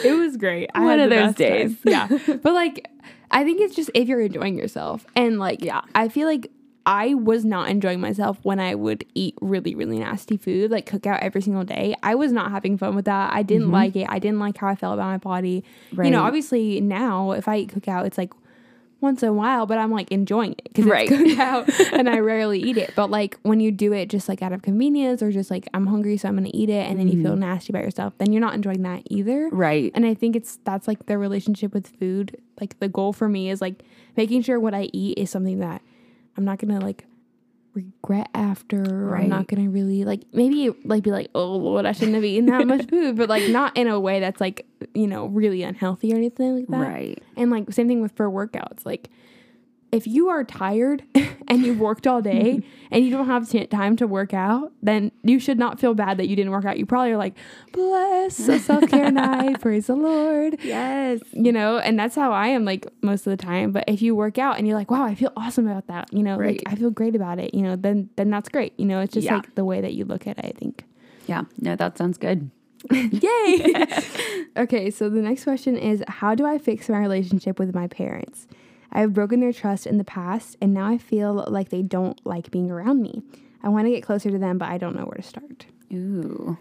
[0.04, 0.70] It was great.
[0.74, 1.76] I One had of those days.
[1.84, 2.08] Yeah.
[2.42, 2.88] But like
[3.30, 5.06] I think it's just if you're enjoying yourself.
[5.16, 5.82] And like Yeah.
[5.96, 6.52] I feel like
[6.84, 11.06] I was not enjoying myself when I would eat really, really nasty food, like Cook
[11.06, 11.94] Out every single day.
[12.02, 13.32] I was not having fun with that.
[13.34, 14.08] I didn't like it.
[14.10, 15.64] I didn't like how I felt about my body.
[15.92, 16.26] You know, Mm-hmm.
[16.26, 18.34] Obviously now if I eat Cook Out, it's like
[19.02, 21.10] once in a while, but I'm like enjoying it because Right.
[21.12, 22.94] it's out, and I rarely eat it.
[22.96, 25.88] But like when you do it just like out of convenience or just like I'm
[25.88, 27.40] hungry, so I'm gonna eat it, and then you feel mm.
[27.40, 29.50] nasty about yourself, then you're not enjoying that either.
[29.52, 29.92] Right.
[29.96, 32.38] And I think it's that's like the relationship with food.
[32.60, 33.84] Like the goal for me is like
[34.16, 35.82] making sure what I eat is something that
[36.38, 37.06] I'm not gonna like
[37.74, 39.10] regret after.
[39.10, 42.24] Or I'm not gonna really like maybe like be like, oh Lord, I shouldn't have
[42.24, 45.64] eaten that much food, but like not in a way that's like you know really
[45.64, 46.78] unhealthy or anything like that.
[46.78, 47.24] Right.
[47.38, 48.86] And like same thing with for workouts.
[48.86, 49.10] Like
[49.92, 51.04] if you are tired
[51.48, 55.12] and you've worked all day and you don't have t- time to work out, then
[55.24, 56.78] you should not feel bad that you didn't work out.
[56.78, 57.34] You probably are like,
[57.74, 60.58] bless a self care night, praise the Lord.
[60.64, 61.20] Yes.
[61.34, 63.72] You know, and that's how I am like most of the time.
[63.72, 66.24] But if you work out and you're like, wow, I feel awesome about that, you
[66.24, 66.62] know, Right.
[66.66, 68.74] like I feel great about it, you know, then then that's great.
[68.80, 69.36] You know, it's just Yeah.
[69.36, 70.86] like the way that you look at it, I think.
[71.28, 71.44] Yeah.
[71.60, 72.50] No, that sounds good.
[72.92, 73.76] Yay.
[74.58, 78.48] okay, so the next question is How do I fix my relationship with my parents?
[78.92, 82.20] I have broken their trust in the past, and now I feel like they don't
[82.26, 83.22] like being around me.
[83.64, 85.66] I want to get closer to them, but I don't know where to start.
[85.94, 86.58] Ooh.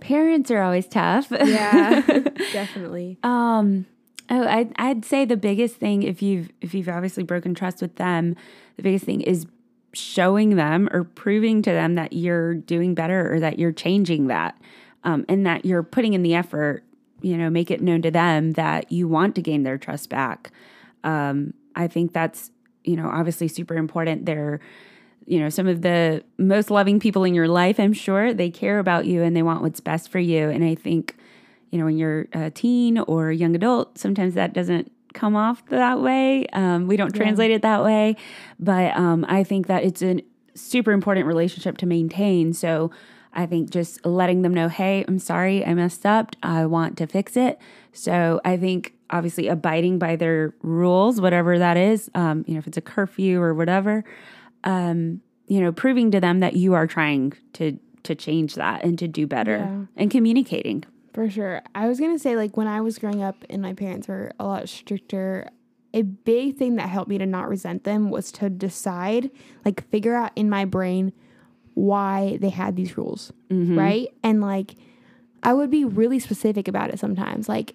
[0.00, 1.30] Parents are always tough.
[1.30, 2.00] Yeah,
[2.52, 3.18] definitely.
[3.22, 3.86] Um,
[4.30, 7.96] oh, I'd, I'd say the biggest thing if you've if you've obviously broken trust with
[7.96, 8.36] them,
[8.76, 9.46] the biggest thing is
[9.92, 14.56] showing them or proving to them that you're doing better or that you're changing that,
[15.02, 16.84] um, and that you're putting in the effort.
[17.20, 20.52] You know, make it known to them that you want to gain their trust back.
[21.04, 22.50] Um, I think that's
[22.84, 24.26] you know obviously super important.
[24.26, 24.60] They're
[25.26, 27.78] you know some of the most loving people in your life.
[27.78, 30.48] I'm sure they care about you and they want what's best for you.
[30.50, 31.16] And I think
[31.70, 35.64] you know, when you're a teen or a young adult, sometimes that doesn't come off
[35.66, 36.46] that way.
[36.52, 38.16] Um, we don't translate it that way.
[38.58, 40.20] But um, I think that it's a
[40.54, 42.52] super important relationship to maintain.
[42.52, 42.90] So
[43.32, 46.34] I think just letting them know, hey, I'm sorry, I messed up.
[46.42, 47.58] I want to fix it.
[47.92, 52.66] So I think obviously abiding by their rules, whatever that is, um, you know, if
[52.66, 54.04] it's a curfew or whatever,
[54.64, 58.98] um, you know, proving to them that you are trying to to change that and
[58.98, 59.84] to do better Yeah.
[59.96, 60.84] and communicating.
[61.12, 61.60] For sure.
[61.74, 64.30] I was going to say, like, when I was growing up and my parents were
[64.38, 65.50] a lot stricter,
[65.92, 69.30] a big thing that helped me to not resent them was to decide,
[69.64, 71.12] like, figure out in my brain
[71.74, 74.08] why they had these rules, right?
[74.22, 74.76] And, like,
[75.42, 77.48] I would be really specific about it sometimes.
[77.48, 77.74] Like,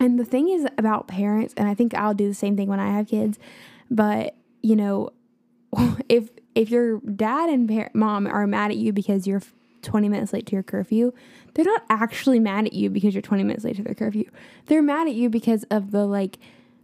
[0.00, 2.80] and the thing is about parents, and I think I'll do the same thing when
[2.80, 3.38] I have kids,
[3.90, 5.10] but, you know,
[6.08, 9.42] if if your dad and par- mom are mad at you because you're
[9.82, 11.12] 20 minutes late to your curfew,
[11.54, 14.24] they're not actually mad at you because you're 20 minutes late to their curfew.
[14.66, 16.38] They're mad at you because of the like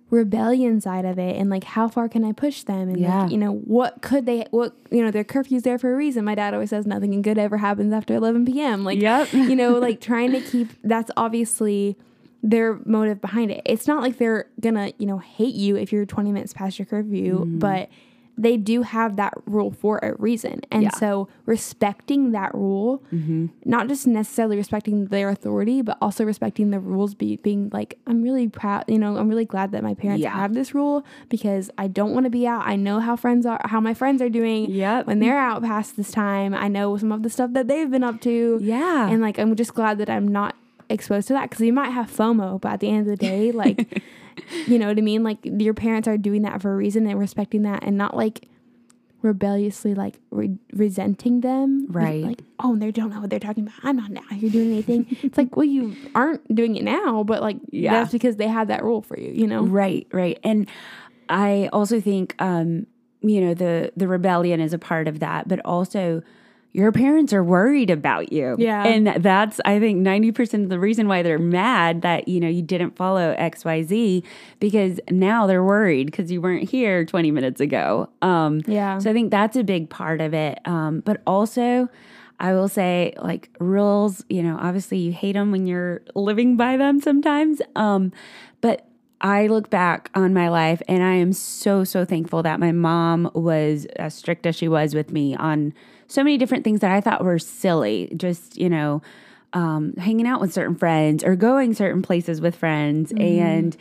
[0.08, 3.22] rebellion side of it and like how far can I push them and Yeah.
[3.22, 6.24] like you know what could they what you know their curfew's there for a reason.
[6.24, 8.84] My dad always says nothing good ever happens after 11 p.m.
[8.84, 9.32] Like Yep.
[9.32, 11.96] you know like trying to keep that's obviously
[12.52, 13.60] their motive behind it.
[13.66, 16.86] It's not like they're gonna you know hate you if you're 20 minutes past your
[16.86, 17.88] curfew, but
[18.38, 20.60] they do have that rule for a reason.
[20.70, 20.90] And Yeah.
[20.90, 23.46] so respecting that rule, Mm-hmm.
[23.64, 28.22] not just necessarily respecting their authority, but also respecting the rules, be, being like, I'm
[28.22, 30.34] really proud, you know, I'm really glad that my parents Yeah.
[30.34, 32.62] have this rule because I don't want to be out.
[32.66, 35.06] I know how friends are, how my friends are doing Yep.
[35.06, 36.52] when they're out past this time.
[36.54, 38.58] I know some of the stuff that they've been up to.
[38.60, 39.08] Yeah.
[39.08, 40.54] And like, I'm just glad that I'm not
[40.88, 43.52] exposed to that because you might have FOMO, but at the end of the day,
[43.52, 44.02] like,
[44.66, 45.22] you know what I mean?
[45.22, 48.48] Like, your parents are doing that for a reason and respecting that and not like
[49.22, 51.86] rebelliously like re- resenting them.
[51.90, 52.22] Right.
[52.22, 53.76] Like, oh, they don't know what they're talking about.
[53.82, 54.22] I'm not now.
[54.30, 55.06] You're doing anything.
[55.22, 57.92] it's like, well, you aren't doing it now, but like, Yeah.
[57.94, 59.62] that's because they had that rule for you, you know?
[59.64, 60.38] Right, right.
[60.44, 60.68] And
[61.28, 62.86] I also think um,
[63.22, 66.22] you know, the the rebellion is a part of that, but also
[66.76, 68.54] your parents are worried about you.
[68.58, 68.84] Yeah.
[68.86, 72.60] And that's I think 90% of the reason why they're mad that, you know, you
[72.60, 74.22] didn't follow XYZ
[74.60, 78.10] because now they're worried because you weren't here 20 minutes ago.
[78.20, 78.98] Um Yeah.
[78.98, 80.58] so I think that's a big part of it.
[80.66, 81.88] Um, but also,
[82.38, 86.76] I will say, like rules, you know, obviously you hate them when you're living by
[86.76, 87.62] them sometimes.
[87.74, 88.12] Um,
[88.60, 88.86] but
[89.20, 93.30] I look back on my life and I am so, so thankful that my mom
[93.34, 95.72] was as strict as she was with me on
[96.06, 98.12] so many different things that I thought were silly.
[98.16, 99.02] Just, you know,
[99.52, 103.76] um, hanging out with certain friends or going certain places with friends and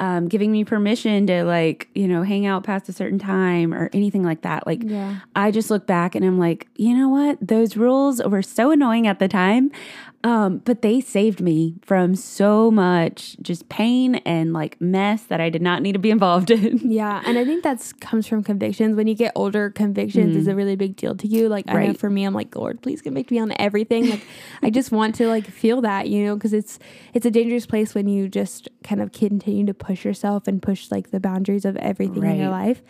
[0.00, 3.90] um, giving me permission to like you know hang out past a certain time or
[3.92, 5.16] anything like that like Yeah.
[5.34, 9.08] i just look back and i'm like you know what those rules were so annoying
[9.08, 9.72] at the time
[10.24, 15.48] um, but they saved me from so much just pain and like mess that i
[15.48, 18.96] did not need to be involved in Yeah, and I think that's comes from convictions.
[18.96, 21.48] When you get older, convictions is a really big deal to you.
[21.48, 21.94] Like I know.
[21.94, 24.08] For me, I'm like, Lord, please convict me on everything.
[24.08, 24.22] Like
[24.62, 26.78] I just want to like feel that, you know, because it's
[27.14, 30.90] it's a dangerous place when you just kind of continue to push yourself and push
[30.90, 32.82] like the boundaries of everything in your life.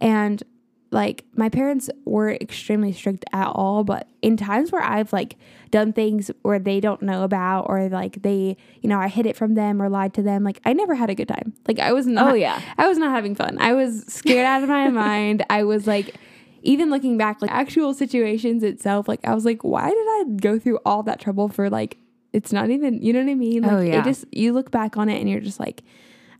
[0.00, 0.42] And
[0.90, 5.36] like my parents were extremely strict at all, but in times where I've like
[5.70, 9.36] done things where they don't know about or like they, you know, I hid it
[9.36, 11.54] from them or lied to them, like I never had a good time.
[11.66, 12.60] Like I was not Oh, yeah.
[12.78, 13.58] I was not having fun.
[13.60, 15.44] I was scared out of my mind.
[15.50, 16.14] I was like,
[16.62, 20.58] even looking back, like actual situations itself, like I was like, why did I go
[20.58, 21.98] through all that trouble for like,
[22.32, 23.64] it's not even, you know what I mean?
[23.64, 24.00] Oh, like, Oh, yeah.
[24.00, 25.82] It just, you look back on it and you're just like,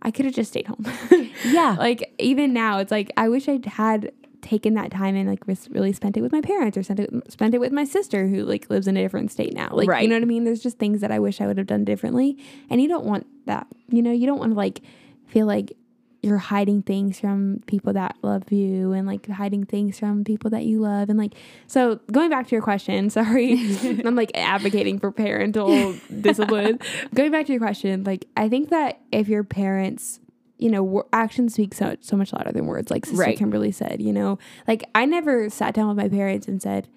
[0.03, 0.85] I could have just stayed home.
[1.45, 1.77] Yeah.
[1.79, 4.13] like even now, it's like, I wish I'd had
[4.47, 7.55] taken that time and like really spent it with my parents or spent it, spent
[7.55, 9.69] it with my sister who like lives in a different state now.
[9.73, 10.45] Like, you know what I mean?
[10.45, 12.39] There's just things that I wish I would have done differently.
[12.71, 14.81] And you don't want that, you know, you don't want to like
[15.27, 15.77] feel like
[16.23, 20.65] you're hiding things from people that love you and like hiding things from people that
[20.65, 21.35] you love and like
[21.69, 23.53] so going back to your question sorry
[24.05, 26.81] i'm like advocating for parental discipline
[27.15, 30.19] going back to your question like i think that if your parents
[30.59, 33.37] you know actions speak so, so much louder than words like sister Right.
[33.39, 36.89] kimberly said you know like i never sat down with my parents and said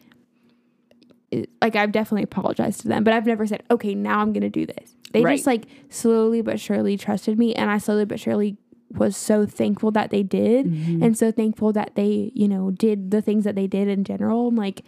[1.61, 4.65] like I've definitely apologized to them, but I've never said, okay, now I'm gonna do
[4.65, 4.95] this.
[5.11, 5.35] They Right.
[5.35, 8.57] just like slowly but surely trusted me, and I slowly but surely
[8.95, 11.03] was so thankful that they did, Mm-hmm.
[11.03, 14.47] and so thankful that they, you know, did the things that they did in general.
[14.47, 14.81] And like,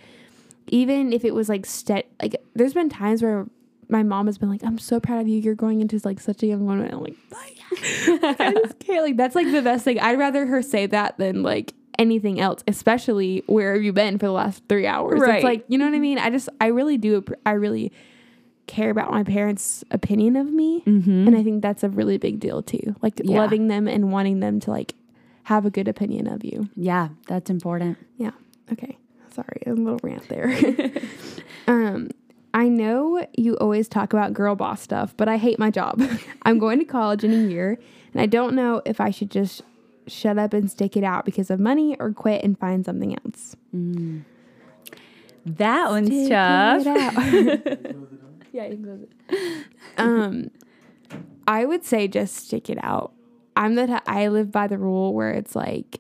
[0.68, 3.46] even if it was like ste- like there's been times where
[3.92, 5.40] my mom has been like, "I'm so proud of you.
[5.40, 7.58] You're going into like such a young woman." I'm like, Like,
[8.40, 9.04] I just can't.
[9.04, 10.00] Like that's like the best thing.
[10.00, 12.64] I'd rather her say that than like anything else.
[12.68, 15.20] Especially where have you been for the last three hours?
[15.20, 15.36] Right.
[15.36, 16.18] It's like you know what I mean.
[16.18, 17.24] I just I really do.
[17.46, 17.92] I really
[18.68, 21.28] care about my parents' opinion of me, Mm-hmm.
[21.28, 22.96] and I think that's a really big deal too.
[23.02, 23.38] Like Yeah.
[23.40, 24.96] loving them and wanting them to like
[25.44, 26.70] have a good opinion of you.
[26.76, 27.98] Yeah, that's important.
[28.18, 28.32] Yeah.
[28.72, 28.98] Okay.
[29.34, 30.50] Sorry, a little rant there.
[31.68, 32.10] um,
[32.54, 36.02] I know you always talk about girl boss stuff, but I hate my job.
[36.44, 37.80] I'm going to college in a year,
[38.14, 39.62] and I don't know if I should just
[40.08, 43.56] shut up and stick it out because of money or quit and find something else.
[45.46, 46.84] That one's Stick tough.
[48.52, 49.66] yeah, you can close it.
[49.98, 50.52] Um,
[51.48, 53.14] I would say just stick it out.
[53.56, 56.00] I'm the t- I live by the rule where it's like,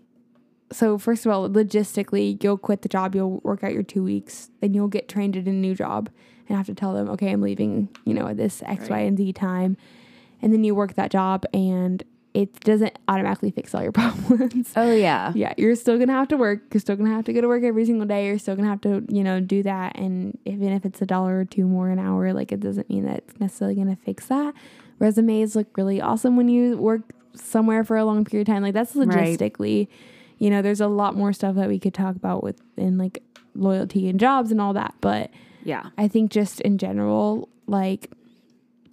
[0.72, 4.52] so first of all, logistically, you'll quit the job, you'll work out your two weeks,
[4.62, 6.10] then you'll get trained at a new job
[6.48, 9.02] and have to tell them, okay, I'm leaving, you know, at this X, Y, Right.
[9.08, 9.78] and Z time,
[10.42, 14.72] and then you work that job, and it doesn't automatically fix all your problems.
[14.76, 15.34] Oh yeah.
[15.36, 16.62] yeah, you're still gonna have to work.
[16.74, 18.28] You're still gonna have to go to work every single day.
[18.28, 19.98] You're still gonna have to, you know, do that.
[19.98, 23.06] And even if it's a dollar or two more an hour, like it doesn't mean
[23.06, 24.54] that it's necessarily gonna fix that.
[25.00, 27.02] Resumes look really awesome when you work
[27.34, 28.64] somewhere for a long period of time.
[28.64, 29.08] Like that's Right.
[29.38, 29.88] logistically,
[30.38, 33.22] you know, there's a lot more stuff that we could talk about with in like
[33.56, 34.94] loyalty and jobs and all that.
[35.02, 35.32] But
[35.64, 35.90] Yeah.
[35.98, 38.12] I think just in general, like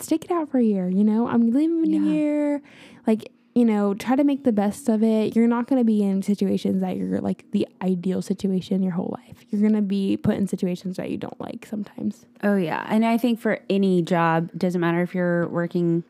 [0.00, 1.26] stick it out for a year, you know?
[1.26, 2.10] I'm leaving in Yeah.
[2.10, 2.62] a year.
[3.06, 5.34] Like you know, try to make the best of it.
[5.34, 9.16] You're not going to be in situations that you're like the ideal situation your whole
[9.18, 9.44] life.
[9.50, 12.24] You're going to be put in situations that you don't like sometimes.
[12.44, 16.04] Oh yeah, and I think for any job, doesn't matter if you're working,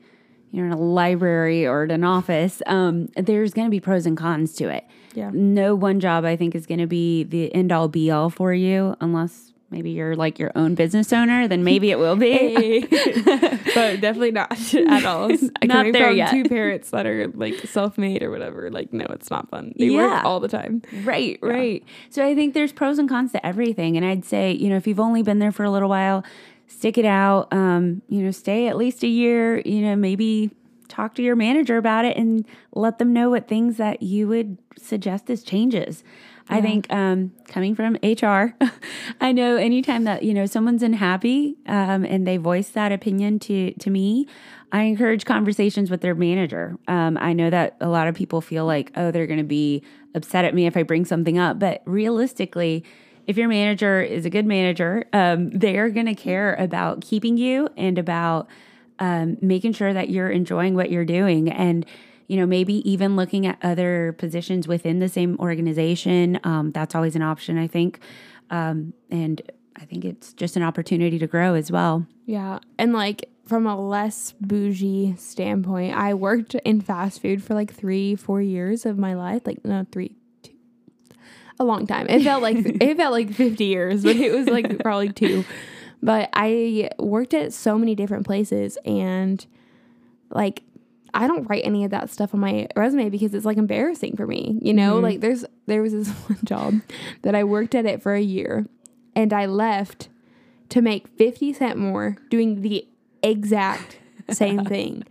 [0.52, 2.61] you know, in a library or at an office.
[2.66, 4.84] Um, there's going to be pros and cons to it.
[5.14, 5.30] Yeah.
[5.32, 8.52] No one job I think is going to be the end all be all for
[8.52, 11.47] you, unless maybe you're like your own business owner.
[11.49, 12.81] Then maybe it will be.
[13.75, 15.29] but definitely not at all.
[15.64, 16.31] Not there from yet.
[16.31, 18.71] two parents that are like self-made or whatever.
[18.71, 19.73] Like, no, it's not fun.
[19.79, 20.16] They Yeah.
[20.16, 20.83] work all the time.
[21.05, 21.85] Right, right.
[22.11, 23.97] So I think there's pros and cons to everything.
[23.97, 26.25] And I'd say, you know, if you've only been there for a little while,
[26.66, 27.53] stick it out.
[27.53, 30.51] Um, you know, stay at least a year, you know, maybe
[30.89, 34.59] talk to your manager about it and let them know what things that you would
[34.76, 36.03] suggest as changes.
[36.51, 38.55] I think um, coming from HR,
[39.20, 43.72] I know anytime that you know someone's unhappy um, and they voice that opinion to
[43.72, 44.26] to me,
[44.72, 46.78] I encourage conversations with their manager.
[46.89, 49.82] Um, I know that a lot of people feel like, oh, they're going to be
[50.14, 52.84] upset at me if I bring something up, but realistically,
[53.26, 57.36] if your manager is a good manager, um, they are going to care about keeping
[57.36, 58.49] you and about
[58.99, 61.84] um, making sure that you're enjoying what you're doing and
[62.26, 67.16] you know maybe even looking at other positions within the same organization um, that's always
[67.16, 68.01] an option i think
[68.51, 69.42] um, and
[69.76, 72.59] i think it's just an opportunity to grow as well Yeah.
[72.78, 78.14] And like from a less bougie standpoint, I worked in fast food for like three,
[78.14, 79.46] four years of my life.
[79.46, 80.53] Like no, three, two,
[81.59, 82.07] a long time.
[82.11, 85.44] It felt like it felt like fifty years, but it was like probably two.
[86.03, 89.44] But I worked at so many different places and
[90.30, 90.62] like
[91.14, 94.26] I don't write any of that stuff on my resume because it's like embarrassing for
[94.26, 94.59] me.
[94.62, 95.05] You know, mm-hmm.
[95.05, 96.80] like there's there was this one job
[97.22, 98.66] that I worked at it for a year
[99.14, 100.09] and I left
[100.70, 102.86] to make 50 cent more doing the
[103.22, 103.99] exact
[104.30, 105.05] same thing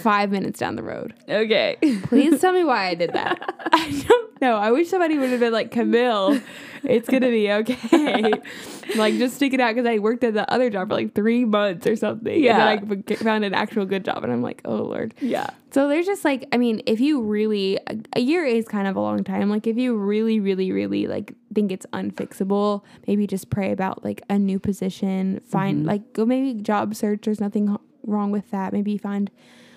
[0.00, 1.14] 5 minutes down the road.
[1.28, 3.54] okay Please tell me why I did that.
[3.72, 4.56] I don't know.
[4.56, 6.40] I wish somebody would have been like, Camille,
[6.84, 8.32] it's going to be okay.
[8.96, 11.44] like, just stick it out because I worked at the other job for like three
[11.44, 12.42] months or something.
[12.42, 12.70] Yeah.
[12.70, 14.22] And then I found an actual good job.
[14.22, 15.14] And I'm like, oh, Lord.
[15.20, 18.86] yeah So there's just like, I mean, if you really, a, a year is kind
[18.86, 19.50] of a long time.
[19.50, 24.22] Like, if you really, really, really like think it's unfixable, maybe just pray about like
[24.28, 25.40] a new position.
[25.48, 25.88] Find mm-hmm.
[25.88, 27.22] like go maybe job search.
[27.22, 28.72] There's nothing wrong with that.
[28.72, 29.30] Maybe find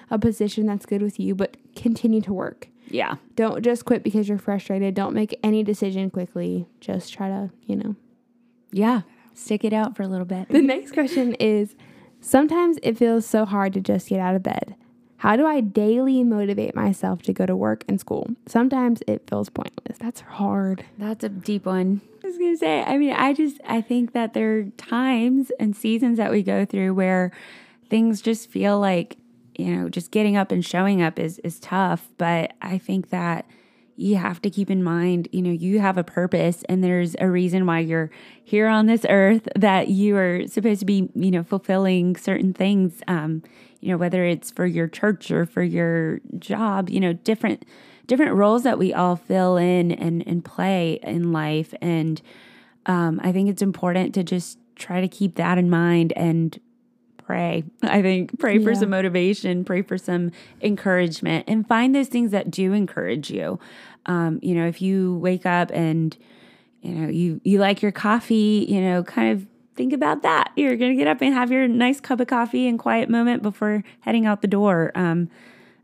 [0.09, 2.69] a position that's good with you, but continue to work.
[2.89, 4.95] yeah Don't just quit because you're frustrated.
[4.95, 6.67] Don't make any decision quickly.
[6.79, 7.95] Just try to, you know.
[8.71, 9.01] yeah
[9.33, 11.75] stick it out for a little bit The next question is
[12.19, 14.75] Sometimes it feels so hard to just get out of bed.
[15.17, 18.27] How do I daily motivate myself to go to work and school?
[18.47, 19.97] Sometimes it feels pointless.
[19.99, 20.83] That's hard.
[20.97, 22.01] That's a deep one.
[22.23, 25.75] I was gonna say, I mean, I just I think that there are times and
[25.75, 27.31] seasons that we go through where
[27.89, 29.17] things just feel like,
[29.57, 32.09] you know, just getting up and showing up is is tough.
[32.17, 33.45] But I think that
[33.97, 37.27] you have to keep in mind, you know, you have a purpose and there's a
[37.27, 38.11] reason why you're
[38.43, 43.01] here on this earth that you are supposed to be, you know, fulfilling certain things.
[43.07, 43.41] Um,
[43.81, 47.65] you know, whether it's for your church or for your job, you know, different
[48.05, 51.73] different roles that we all fill in and, and play in life.
[51.81, 52.21] And
[52.85, 56.57] um, I think it's important to just try to keep that in mind and
[57.27, 57.63] pray.
[57.83, 58.77] I think pray for Yeah.
[58.79, 63.59] some motivation, pray for some encouragement, and find those things that do encourage you.
[64.05, 66.15] Um, you know, if you wake up and
[66.81, 70.51] you know you you like your coffee, you know, kind of think about that.
[70.55, 73.83] You're gonna get up and have your nice cup of coffee and quiet moment before
[73.99, 74.91] heading out the door.
[74.95, 75.29] Um,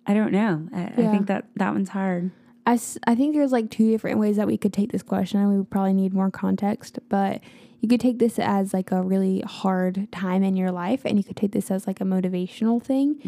[0.07, 0.67] I don't know.
[0.73, 2.31] I, I think that that one's hard.
[2.65, 5.49] I, I think there's like two different ways that we could take this question and
[5.49, 7.41] we would probably need more context but
[7.81, 11.23] you could take this as like a really hard time in your life and you
[11.23, 13.19] could take this as like a motivational thing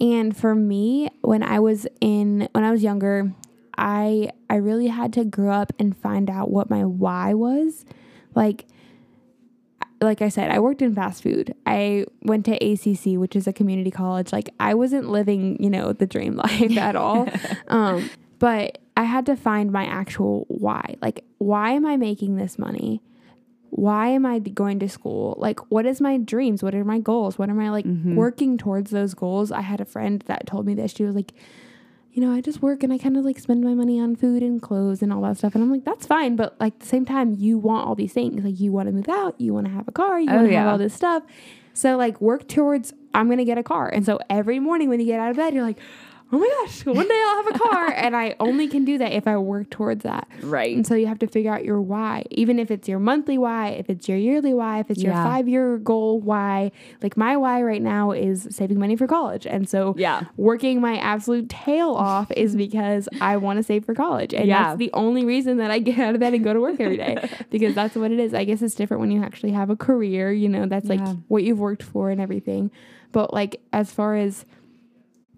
[0.00, 3.32] and for me when i was in when i was younger
[3.76, 7.84] i i really had to grow up and find out what my why was
[8.34, 8.66] like
[10.00, 11.54] like I said, I worked in fast food.
[11.64, 14.32] I went to ACC, which is a community college.
[14.32, 17.28] Like I wasn't living, you know, the dream life at all.
[17.68, 20.96] um, but I had to find my actual why.
[21.02, 23.02] Like, why am I making this money?
[23.70, 25.34] Why am I going to school?
[25.38, 26.62] Like, what is my dreams?
[26.62, 27.38] What are my goals?
[27.38, 28.14] What am I like mm-hmm.
[28.14, 29.52] working towards those goals?
[29.52, 30.92] I had a friend that told me this.
[30.92, 31.32] She was like,
[32.12, 34.42] you know, I just work and I kind of like spend my money on food
[34.42, 35.54] and clothes and all that stuff.
[35.54, 36.34] And I'm like, that's fine.
[36.34, 38.42] But like at the same time, you want all these things.
[38.42, 40.48] Like you want to move out, you want to have a car, you Oh, want
[40.48, 41.24] to have all this stuff.
[41.74, 43.88] So like work towards I'm gonna get a car.
[43.90, 45.78] And so every morning when you get out of bed, you're like,
[46.32, 47.92] oh my gosh, one day I'll have a car.
[47.92, 50.26] and I only can do that if I work towards that.
[50.42, 50.74] Right.
[50.74, 53.68] And so you have to figure out your why, even if it's your monthly why,
[53.68, 56.72] if it's your yearly why, if it's your five year goal why.
[57.02, 59.46] Like my why right now is saving money for college.
[59.46, 60.22] And so Yeah.
[60.36, 64.34] working my absolute tail off is because I want to save for college.
[64.34, 64.64] And Yeah.
[64.70, 66.96] that's the only reason that I get out of bed and go to work every
[66.96, 67.16] day
[67.50, 68.34] because that's what it is.
[68.34, 71.44] I guess it's different when you actually have a career, you know, that's like what
[71.44, 72.70] you've worked for and everything.
[73.12, 74.44] But like as far as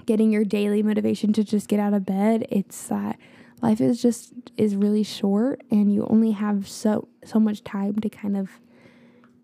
[0.09, 3.19] getting your daily motivation to just get out of bed, it's that
[3.61, 8.09] life is just is really short and you only have so so much time to
[8.09, 8.49] kind of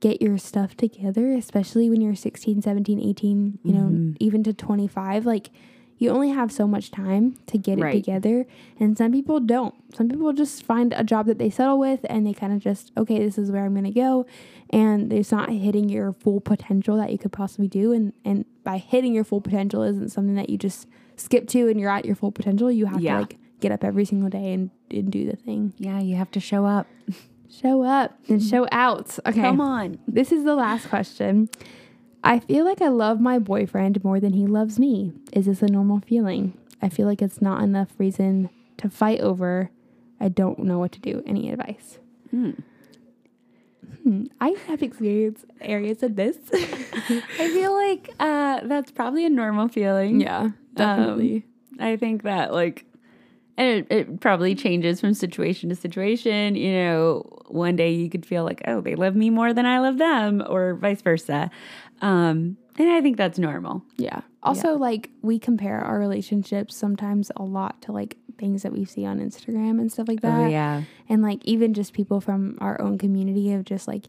[0.01, 4.13] get your stuff together, especially when you're 16, 17, 18, you know, mm-hmm.
[4.21, 5.51] even to 25 like
[5.99, 7.95] you only have so much time to get Right.
[7.95, 8.47] it together
[8.81, 9.75] and some people don't.
[9.95, 12.91] Some people just find a job that they settle with and they kind of just
[12.97, 14.27] okay, this is where I'm going to go
[14.71, 18.79] and it's not hitting your full potential that you could possibly do and and by
[18.79, 22.17] hitting your full potential isn't something that you just skip to and you're at your
[22.17, 22.71] full potential.
[22.73, 23.15] You have Yeah.
[23.15, 25.73] to like get up every single day and, and do the thing.
[25.79, 26.87] Yeah, you have to show up.
[27.49, 29.17] Show up and show out.
[29.25, 29.41] Okay.
[29.41, 29.99] Come on.
[30.09, 31.49] This is the last question.
[32.25, 35.13] I feel like I love my boyfriend more than he loves me.
[35.33, 36.57] Is this a normal feeling?
[36.81, 38.49] I feel like it's not enough reason
[38.79, 39.71] to fight over.
[40.19, 41.23] I don't know what to do.
[41.27, 41.99] Any advice?
[42.31, 42.53] Hmm.
[44.03, 46.39] Hmm, I have experienced areas of this.
[46.53, 50.21] I feel like uh, that's probably a normal feeling.
[50.21, 51.45] yeah, definitely.
[51.79, 52.87] I think that like
[53.57, 56.57] and it, it probably changes from situation to situation.
[56.57, 59.79] You know, one day you could feel like, oh, they love me more than I
[59.79, 61.51] love them, or vice versa.
[62.05, 63.83] Um, and I think that's normal.
[63.97, 64.21] Yeah.
[64.43, 69.07] Also, like we compare our relationships sometimes a lot to like things that we see
[69.07, 70.39] on Instagram and stuff like that.
[70.41, 70.83] Oh, yeah.
[71.09, 74.05] And like even just people from our own community of just like,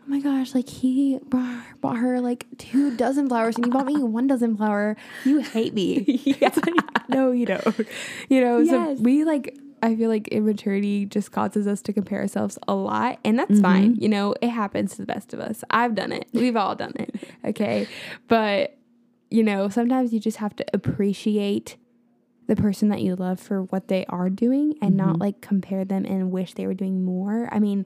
[0.00, 3.86] oh my gosh, like he brought, bought her like two dozen flowers and you bought
[3.86, 4.96] me one dozen flower.
[5.24, 6.04] You hate me.
[6.26, 7.86] It's like, no, you don't.
[8.28, 8.98] You know, Yes.
[8.98, 13.18] so we like, I feel like immaturity just causes us to compare ourselves a lot.
[13.24, 13.62] And that's mm-hmm.
[13.62, 13.96] fine.
[13.96, 15.64] You know, it happens to the best of us.
[15.70, 16.28] I've done it.
[16.32, 17.14] We've all done it.
[17.44, 17.88] Okay.
[18.28, 18.78] But,
[19.28, 21.76] you know, sometimes you just have to appreciate
[22.46, 25.22] the person that you love for what they are doing and not mm-hmm.
[25.22, 27.48] like compare them and wish they were doing more.
[27.50, 27.84] I mean,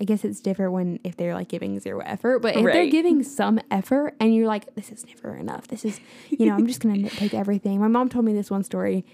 [0.00, 3.24] I guess it's different when if they're like giving zero effort, but if they're giving
[3.24, 5.66] some effort and you're like, this is never enough.
[5.66, 7.80] This is, you know, I'm just gonna nitpick everything.
[7.80, 9.04] My mom told me this one story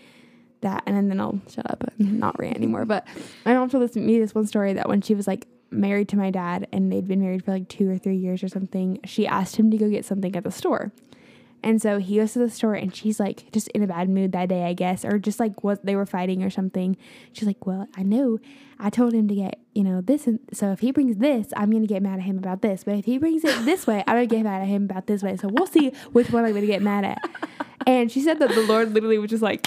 [0.60, 2.18] that, and then I'll shut up and mm-hmm.
[2.18, 2.84] not rant anymore.
[2.84, 3.06] But
[3.44, 6.16] my mom told this, me this one story that when she was like married to
[6.16, 9.26] my dad and they'd been married for like two or three years or something, she
[9.26, 10.92] asked him to go get something at the store.
[11.62, 14.32] And so he goes to the store and she's like just in a bad mood
[14.32, 16.96] that day, I guess, or just like what they were fighting or something.
[17.32, 18.38] She's like, Well, I know
[18.78, 20.26] I told him to get, you know, this.
[20.28, 22.84] And so if he brings this, I'm going to get mad at him about this.
[22.84, 25.08] But if he brings it this way, I'm going to get mad at him about
[25.08, 25.36] this way.
[25.36, 27.18] So we'll see which one I'm going to get mad at.
[27.86, 29.66] And she said that the Lord literally was just like,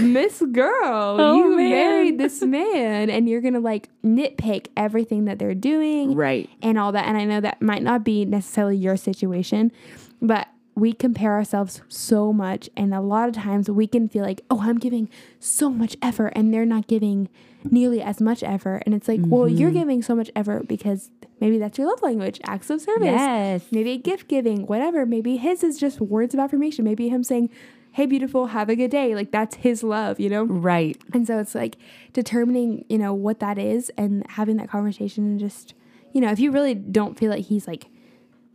[0.00, 1.70] Miss Girl, Oh, you man.
[1.70, 6.48] married this man and you're going to like nitpick everything that they're doing Right.
[6.62, 7.06] and all that.
[7.06, 9.72] And I know that might not be necessarily your situation,
[10.20, 12.70] but we compare ourselves so much.
[12.76, 16.32] And a lot of times we can feel like, oh, I'm giving so much effort
[16.36, 17.28] and they're not giving
[17.70, 18.82] nearly as much effort.
[18.86, 19.78] And it's like, well, you're mm-hmm.
[19.78, 21.10] giving so much effort because
[21.40, 23.04] maybe that's your love language, acts of service.
[23.06, 23.64] Yes.
[23.70, 25.04] Maybe gift giving, whatever.
[25.04, 26.84] Maybe his is just words of affirmation.
[26.84, 27.50] Maybe him saying,
[27.92, 29.14] hey, beautiful, have a good day.
[29.14, 30.44] Like that's his love, you know?
[30.44, 31.00] Right.
[31.12, 31.76] And so it's like
[32.12, 35.74] determining, you know, what that is and having that conversation and just,
[36.12, 37.86] you know, if you really don't feel like he's like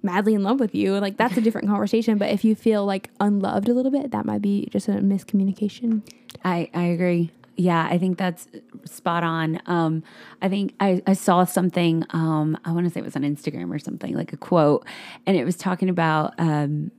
[0.02, 2.18] madly in love with you, like that's a different conversation.
[2.18, 6.02] But if you feel like unloved a little bit, that might be just a miscommunication.
[6.44, 7.32] I, I agree.
[7.58, 8.48] Yeah, I think that's
[8.84, 9.62] spot on.
[9.66, 10.04] Um,
[10.42, 13.74] I think I, I saw something, um, I want to say it was on Instagram
[13.74, 14.86] or something, like a quote,
[15.26, 16.92] and it was talking about, um,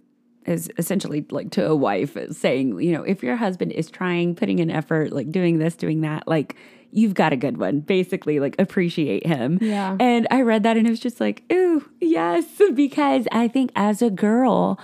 [0.47, 4.59] is essentially like to a wife saying, you know, if your husband is trying, putting
[4.59, 6.57] in effort, like doing this, doing that, like
[6.91, 7.81] you've got a good one.
[7.81, 9.59] Basically, like appreciate him.
[9.61, 9.97] Yeah.
[10.01, 12.45] And I read that and it was just like, ooh, yes,
[12.75, 14.81] because I think as a girl,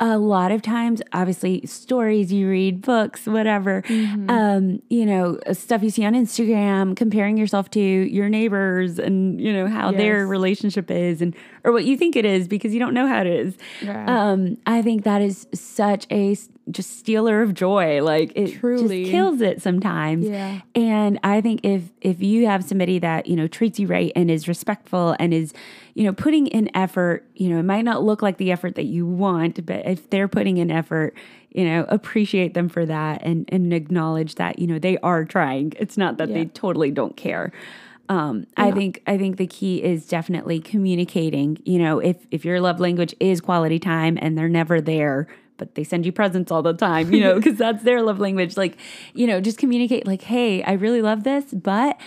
[0.00, 3.82] a lot of times, obviously, stories you read, books, whatever,
[4.28, 9.52] um, you know, stuff you see on Instagram, comparing yourself to your neighbors and, you
[9.52, 11.34] know, how their relationship is and,
[11.64, 13.56] or what you think it is because you don't know how it is.
[13.84, 14.08] Right.
[14.08, 16.36] Um, I think that is such a
[16.70, 18.02] just stealer of joy.
[18.02, 19.02] Like it Truly.
[19.02, 20.26] just kills it sometimes.
[20.26, 20.60] Yeah.
[20.74, 24.30] And I think if if you have somebody that, you know, treats you right and
[24.30, 25.52] is respectful and is,
[25.94, 28.86] you know, putting in effort, you know, it might not look like the effort that
[28.86, 31.14] you want, but if they're putting in effort,
[31.50, 35.72] you know, appreciate them for that and and acknowledge that, you know, they are trying.
[35.76, 37.52] It's not that they totally don't care.
[38.10, 41.58] Um, I think I think the key is definitely communicating.
[41.64, 45.28] You know, if if your love language is quality time and they're never there,
[45.58, 48.56] but they send you presents all the time, you know, because that's their love language.
[48.56, 48.76] Like,
[49.14, 52.00] you know, just communicate like, hey, I really love this, but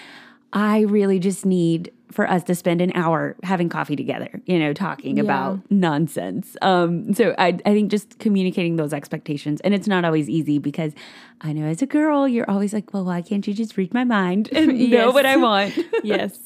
[0.53, 4.73] I really just need for us to spend an hour having coffee together, you know,
[4.73, 5.23] talking Yeah.
[5.23, 6.57] about nonsense.
[6.61, 10.91] Um, so I, I think just communicating those expectations, and it's not always easy because
[11.39, 14.03] I know as a girl, you're always like, well, why can't you just read my
[14.03, 15.77] mind and know what I want?
[16.03, 16.37] yes.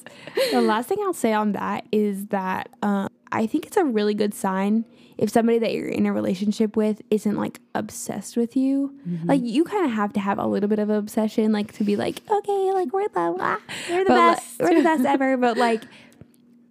[0.51, 4.14] The last thing I'll say on that is that um, I think it's a really
[4.14, 4.86] good sign
[5.18, 8.98] if somebody that you're in a relationship with isn't like obsessed with you.
[9.24, 11.96] Like you kind of have to have a little bit of obsession, like to be
[11.96, 13.60] like, okay, like we're the ah,
[13.90, 14.60] We're the but, like, best.
[14.60, 15.38] we're the best ever.
[15.38, 15.84] But like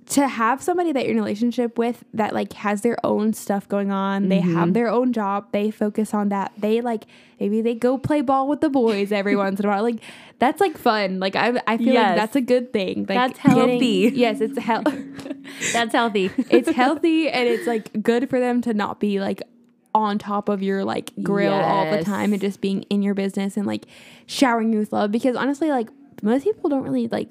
[0.06, 3.66] to have somebody that you're in a relationship with that like has their own stuff
[3.68, 4.72] going on, they have mm-hmm.
[4.72, 6.52] their own job, they focus on that.
[6.58, 7.04] They like
[7.40, 9.82] maybe they go play ball with the boys every once in a while.
[9.82, 10.00] Like
[10.38, 11.20] that's like fun.
[11.20, 12.08] Like I I feel Yes.
[12.08, 13.06] like that's a good thing.
[13.08, 14.12] Like That's getting- healthy.
[14.14, 14.84] yes, it's health.
[15.72, 16.30] That's healthy.
[16.50, 19.42] it's healthy and it's like good for them to not be like
[19.94, 23.56] on top of your like grill all the time and just being in your business
[23.56, 23.84] and like
[24.26, 25.88] showering you with love because honestly like
[26.22, 27.28] most people don't really like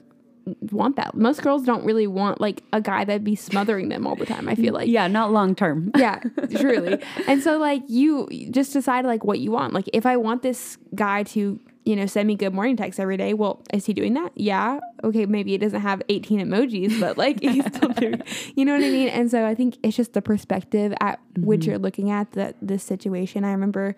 [0.72, 1.16] want that.
[1.16, 4.50] Most girls don't really want like a guy that'd be smothering them all the time.
[4.50, 5.92] I feel like yeah, not long term.
[5.98, 6.20] yeah,
[6.58, 7.02] truly.
[7.28, 9.74] And so like you just decide like what you want.
[9.74, 13.18] Like if I want this guy to, you know, send me good morning texts every
[13.18, 14.32] day, well, is he doing that?
[14.36, 14.80] Yeah.
[15.04, 18.22] Okay, maybe it doesn't have 18 emojis, but like he's still doing
[18.56, 19.10] you know what I mean?
[19.10, 21.72] And so I think it's just the perspective at which mm-hmm.
[21.72, 23.46] you're looking at the this situation.
[23.46, 23.96] I remember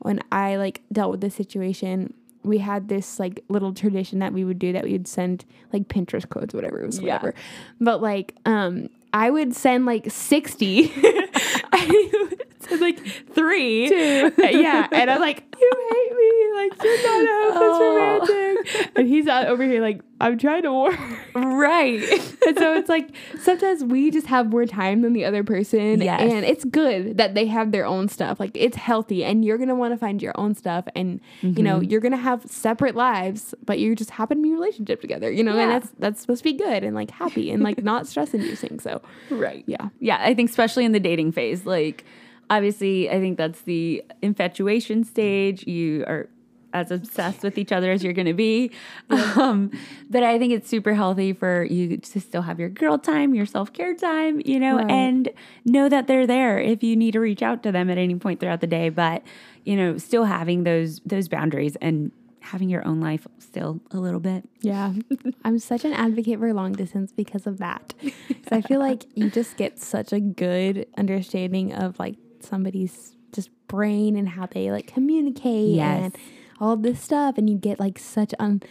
[0.00, 2.14] when I like dealt with this situation
[2.44, 5.88] we had this like little tradition that we would do that we would send like
[5.88, 7.14] Pinterest codes, whatever it was, Yeah.
[7.14, 7.34] whatever.
[7.80, 10.92] But like, um, I would send like sixty,
[11.72, 12.34] and
[12.68, 12.98] he like
[13.34, 18.20] three, yeah, and I'm like, you hate me, like you're not how Oh.
[18.26, 20.96] romantic, and he's out over here like I'm trying to warn.
[21.34, 22.02] right.
[22.46, 26.20] and so it's like sometimes we just have more time than the other person Yes.
[26.20, 29.74] and it's good that they have their own stuff like it's healthy and you're gonna
[29.76, 31.90] want to find your own stuff and you know Mm-hmm.
[31.90, 35.30] you're gonna have separate lives but you just happen to be in a relationship together
[35.30, 38.06] you know and that's that's supposed to be good and like happy and like not
[38.08, 39.00] stress inducing so
[39.30, 39.62] Right.
[39.66, 42.04] yeah Yeah, I think especially in the dating phase, like
[42.50, 45.66] obviously, I think that's the infatuation stage.
[45.66, 46.28] You are
[46.74, 48.70] as obsessed with each other as you're going to be.
[49.10, 49.70] Um,
[50.10, 53.46] but I think it's super healthy for you to still have your girl time, your
[53.46, 54.90] self care time, you know, Right.
[54.90, 55.28] and
[55.64, 58.40] know that they're there if you need to reach out to them at any point
[58.40, 58.88] throughout the day.
[58.90, 59.22] But
[59.64, 64.20] you know, still having those those boundaries and having your own life still a little
[64.20, 64.48] bit.
[64.62, 64.92] yeah
[65.44, 69.28] i'm such an advocate for long distance because of that 'Cause i feel like you
[69.30, 72.14] just get such a good understanding of like
[72.44, 76.02] somebody's just brain and how they like communicate Yes.
[76.04, 76.16] and
[76.60, 78.62] all this stuff and you get like such on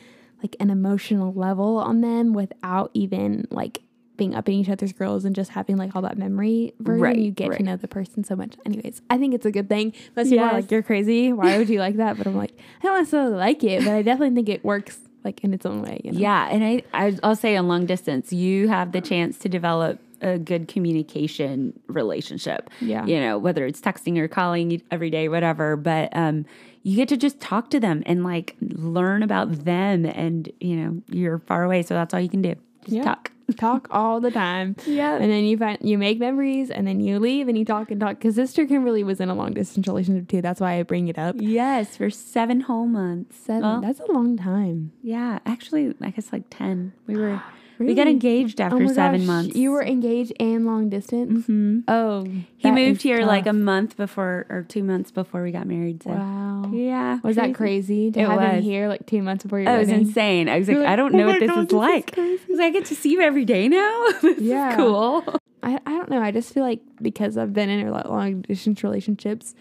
[0.44, 3.82] like an emotional level on them without even like
[4.18, 7.18] being up in each other's girls and just having like all that memory version Right,
[7.18, 7.58] you get right.
[7.58, 10.44] to know the person so much anyways i think it's a good thing most people
[10.46, 13.36] are like you're crazy why would you like that but i'm like i don't necessarily
[13.36, 16.20] like it but i definitely think it works like in its own way you know?
[16.20, 20.00] Yeah, and I, I I'll say on long distance, you have the chance to develop
[20.22, 22.70] a good communication relationship.
[22.82, 23.06] Yeah.
[23.06, 25.76] you know whether it's texting or calling every day, whatever.
[25.76, 26.46] But um,
[26.84, 31.02] you get to just talk to them and like learn about them, and you know
[31.10, 32.56] you're far away, so that's all you can do.
[32.84, 33.04] Just Yeah.
[33.04, 33.32] talk.
[33.56, 35.16] talk all the time Yeah.
[35.16, 37.98] and then you find you make memories and then you leave and you talk and
[37.98, 41.08] talk because sister kimberly was in a long distance relationship too that's why i bring
[41.08, 43.38] it up Yes, for seven whole months.
[43.38, 43.62] Seven.
[43.62, 46.92] Well, that's a long time yeah, actually, I guess like ten.
[47.08, 47.42] We were
[47.80, 49.56] we got engaged after Oh seven gosh, months.
[49.56, 51.48] You were engaged and long distance.
[51.48, 51.84] Mhm.
[51.88, 55.68] Oh, He moved is here like a month before or two months before we got
[55.68, 56.04] married.
[56.04, 56.72] So wow.
[56.74, 59.66] yeah, Was that crazy to It have him here like two months before you?
[59.66, 60.50] your That was insane.
[60.50, 62.14] I was like, like, I don't "Oh know what this God, is this is like.
[62.14, 62.44] crazy.
[62.44, 64.06] I was like, I get to see you every day now.
[64.38, 64.70] Yeah.
[64.72, 65.24] is cool.
[65.64, 66.22] I, I don't know.
[66.22, 69.54] I just feel like because I've been in a lot long distance relationships,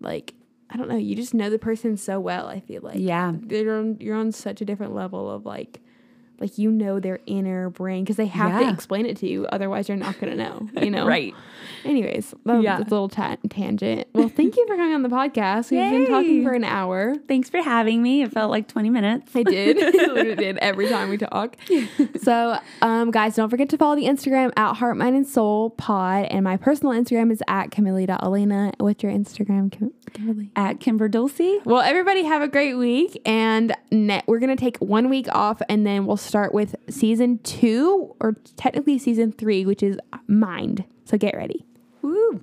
[0.00, 0.34] like
[0.70, 0.96] I don't know.
[0.96, 2.46] You just know the person so well.
[2.46, 3.32] I feel like Yeah.
[3.48, 5.80] you're on you're on such a different level of like.
[6.40, 8.68] Like you know their inner brain because they have Yeah.
[8.68, 10.68] to explain it to you, otherwise you're not gonna know.
[10.82, 11.34] You know, Right.
[11.84, 12.78] Anyways, that Yeah.
[12.78, 14.08] a little ta- tangent.
[14.14, 15.70] Well, thank you for coming on the podcast.
[15.70, 17.14] We've been talking for an hour.
[17.28, 18.22] Thanks for having me.
[18.22, 19.34] It felt like 20 minutes.
[19.34, 19.76] I did.
[19.94, 21.56] Literally did every time we talk.
[22.22, 26.26] So, um, guys, don't forget to follow the Instagram at Heart, Mind, and Soul Pod.
[26.30, 28.72] And my personal Instagram is at Camille.Elena.
[28.78, 30.50] What's your Instagram, Kim- Kimberly?
[30.56, 31.40] At Kimber Dulce.
[31.64, 33.20] Well, everybody have a great week.
[33.26, 37.38] And net, we're going to take one week off and then we'll start with season
[37.38, 40.84] two, or technically season three, which is Mind.
[41.04, 41.64] So get ready.
[42.02, 42.42] Woo!